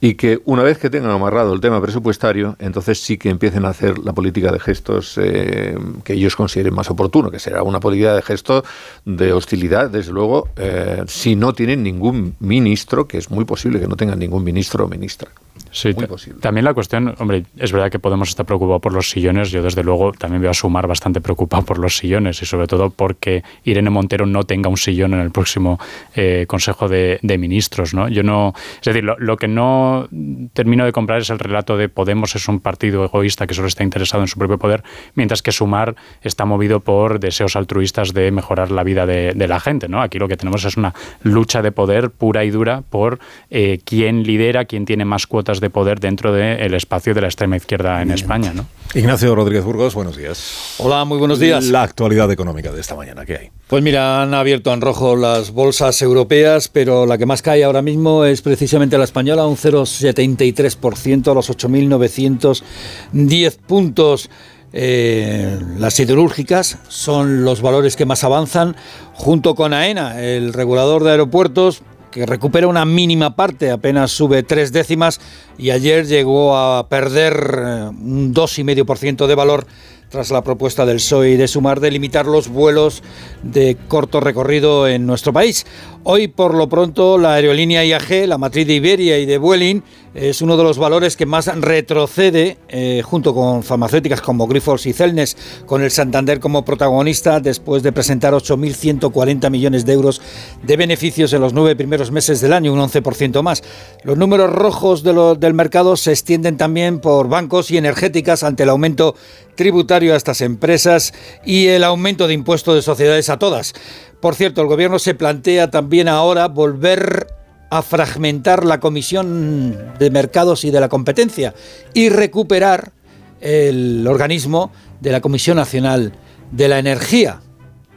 [0.00, 3.68] y que una vez que tengan amarrado el tema presupuestario, entonces sí que empiecen a
[3.68, 8.14] hacer la política de gestos eh, que ellos consideren más oportuno, que será una política
[8.14, 8.64] de gesto
[9.04, 13.86] de hostilidad, desde luego, eh, si no tienen ningún ministro, que es muy posible que
[13.86, 15.30] no tengan ningún ministro o ministra.
[15.72, 15.94] Sí,
[16.40, 19.50] también la cuestión, hombre, es verdad que Podemos estar preocupado por los sillones.
[19.50, 22.90] Yo, desde luego, también veo a Sumar bastante preocupado por los sillones y, sobre todo,
[22.90, 25.78] porque Irene Montero no tenga un sillón en el próximo
[26.14, 27.94] eh, Consejo de, Ministros.
[27.94, 28.08] ¿no?
[28.08, 28.54] Yo no.
[28.78, 30.08] Es decir, lo, que no
[30.54, 33.84] termino de comprar es el relato de Podemos es un partido egoísta que solo está
[33.84, 34.82] interesado en su propio poder,
[35.14, 39.88] mientras que Sumar está movido por deseos altruistas de mejorar la vida de, la gente.
[39.88, 40.00] ¿no?
[40.00, 43.18] Aquí lo que tenemos es una lucha de poder pura y dura por
[43.50, 47.56] eh, quién lidera, quién tiene más cuotas de poder dentro del espacio de la extrema
[47.56, 48.52] izquierda en España.
[48.54, 48.66] ¿no?
[48.94, 50.76] Ignacio Rodríguez Burgos, buenos días.
[50.78, 51.66] Hola, muy buenos días.
[51.66, 53.50] La actualidad económica de esta mañana, ¿qué hay?
[53.66, 57.82] Pues mira, han abierto en rojo las bolsas europeas, pero la que más cae ahora
[57.82, 64.30] mismo es precisamente la española, un 0,73% a los 8.910 puntos.
[64.72, 68.76] Eh, las siderúrgicas son los valores que más avanzan,
[69.14, 74.72] junto con AENA, el regulador de aeropuertos, que recupera una mínima parte, apenas sube tres
[74.72, 75.20] décimas
[75.58, 79.66] y ayer llegó a perder eh, un 2,5% de valor
[80.10, 83.02] tras la propuesta del PSOE de Sumar de limitar los vuelos
[83.42, 85.66] de corto recorrido en nuestro país.
[86.02, 89.82] Hoy, por lo pronto, la aerolínea IAG, la matriz de Iberia y de Vueling,
[90.14, 94.94] es uno de los valores que más retrocede, eh, junto con farmacéuticas como Grifols y
[94.94, 95.36] Celnes,
[95.66, 100.22] con el Santander como protagonista, después de presentar 8.140 millones de euros
[100.62, 103.62] de beneficios en los nueve primeros meses del año, un 11% más.
[104.02, 109.14] Los números rojos del mercado se extienden también por bancos y energéticas ante el aumento
[109.54, 111.12] tributario a estas empresas
[111.44, 113.74] y el aumento de impuestos de sociedades a todas.
[114.20, 117.26] Por cierto, el Gobierno se plantea también ahora volver
[117.70, 121.54] a fragmentar la Comisión de Mercados y de la Competencia
[121.94, 122.92] y recuperar
[123.40, 126.12] el organismo de la Comisión Nacional
[126.50, 127.40] de la Energía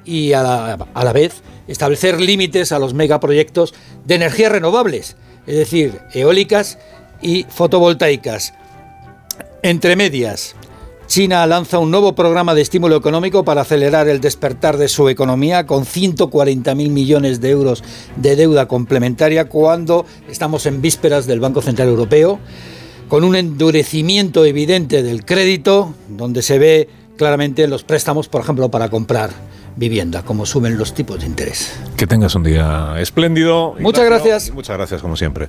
[0.05, 3.73] y a la, vez establecer límites a los megaproyectos
[4.05, 5.17] de energías renovables,
[5.47, 6.77] es decir, eólicas
[7.21, 8.53] y fotovoltaicas.
[9.61, 10.55] Entre medias,
[11.13, 15.67] China lanza un nuevo programa de estímulo económico para acelerar el despertar de su economía
[15.67, 17.83] con 140.000 millones de euros
[18.15, 22.39] de deuda complementaria cuando estamos en vísperas del Banco Central Europeo,
[23.09, 28.89] con un endurecimiento evidente del crédito, donde se ve claramente los préstamos, por ejemplo, para
[28.89, 29.29] comprar
[29.75, 31.75] vivienda, como suben los tipos de interés.
[31.97, 33.75] Que tengas un día espléndido.
[33.79, 34.51] Muchas gracias.
[34.51, 35.47] muchas gracias, como siempre,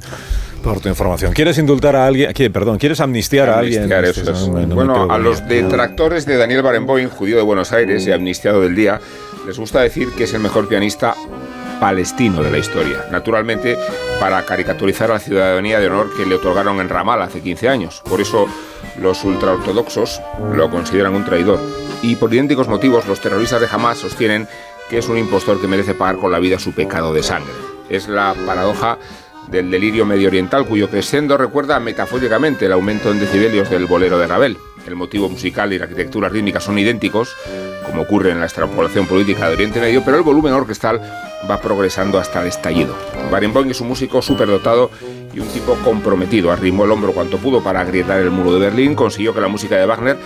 [0.62, 1.32] por tu información.
[1.32, 2.32] ¿Quieres indultar a alguien?
[2.52, 3.90] Perdón, ¿quieres amnistiar, a alguien?
[3.90, 4.32] Este
[4.66, 9.00] bueno, a los detractores de Daniel Barenboim, judío de Buenos Aires y amnistiado del día,
[9.46, 11.14] les gusta decir que es el mejor pianista
[11.80, 13.04] palestino de la historia.
[13.10, 13.76] Naturalmente,
[14.20, 18.02] para caricaturizar a la ciudadanía de honor que le otorgaron en Ramallah hace 15 años.
[18.08, 18.46] Por eso,
[19.00, 20.20] los ultraortodoxos
[20.54, 24.46] lo consideran un traidor y por idénticos motivos los terroristas de Hamas sostienen
[24.90, 27.52] que es un impostor que merece pagar con la vida su pecado de sangre.
[27.88, 28.98] Es la paradoja
[29.48, 34.26] del delirio medio oriental cuyo crescendo recuerda metafóricamente el aumento en decibelios del bolero de
[34.26, 34.58] Ravel.
[34.86, 37.34] El motivo musical y la arquitectura rítmica son idénticos,
[37.86, 41.00] como ocurre en la extrapolación política de Oriente Medio, pero el volumen orquestal
[41.50, 42.94] va progresando hasta el estallido.
[43.30, 44.90] Barenboim es un músico superdotado
[45.32, 46.52] y un tipo comprometido.
[46.52, 49.76] Arrimó el hombro cuanto pudo para agrietar el muro de Berlín, consiguió que la música
[49.76, 50.18] de Wagner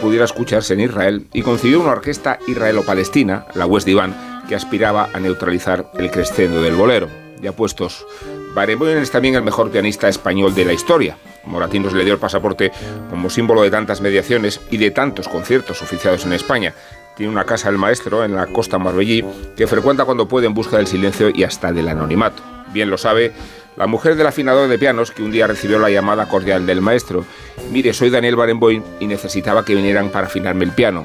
[0.00, 5.20] pudiera escucharse en Israel y concibió una orquesta israelo-palestina, la West Divan, que aspiraba a
[5.20, 7.08] neutralizar el crescendo del bolero.
[7.40, 8.06] Ya puestos,
[8.54, 11.18] Barenboim es también el mejor pianista español de la historia.
[11.44, 12.72] Moratinos le dio el pasaporte
[13.10, 16.74] como símbolo de tantas mediaciones y de tantos conciertos oficiados en España.
[17.16, 19.24] Tiene una casa del maestro en la costa Marbellí
[19.56, 22.42] que frecuenta cuando puede en busca del silencio y hasta del anonimato.
[22.72, 23.32] Bien lo sabe
[23.76, 27.24] la mujer del afinador de pianos que un día recibió la llamada cordial del maestro.
[27.70, 31.04] Mire, soy Daniel Barenboim y necesitaba que vinieran para afinarme el piano.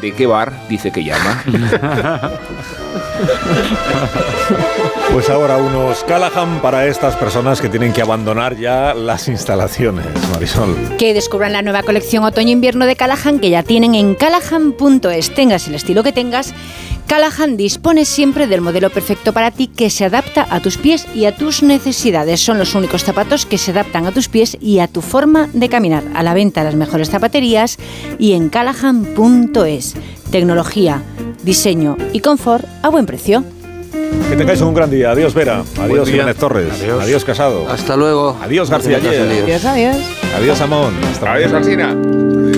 [0.00, 1.42] ¿De qué bar dice que llama?
[5.12, 10.76] Pues ahora unos Callahan para estas personas que tienen que abandonar ya las instalaciones, Marisol.
[10.98, 15.34] Que descubran la nueva colección otoño-invierno de Callahan que ya tienen en callahan.es.
[15.34, 16.54] Tengas el estilo que tengas
[17.12, 21.26] Callahan dispone siempre del modelo perfecto para ti que se adapta a tus pies y
[21.26, 22.40] a tus necesidades.
[22.40, 25.68] Son los únicos zapatos que se adaptan a tus pies y a tu forma de
[25.68, 26.04] caminar.
[26.14, 27.76] A la venta las mejores zapaterías
[28.18, 29.94] y en callahan.es.
[30.32, 31.02] Tecnología,
[31.42, 33.44] diseño y confort a buen precio.
[34.30, 35.10] Que tengáis un gran día.
[35.10, 35.62] Adiós Vera.
[35.78, 36.72] Adiós Jiménez Torres.
[37.00, 37.22] Adiós.
[37.22, 37.68] Casado.
[37.68, 38.38] Hasta luego.
[38.42, 39.96] Adiós García Adiós, adiós.
[40.34, 40.94] Adiós Amón.
[41.22, 41.94] adiós Alcina.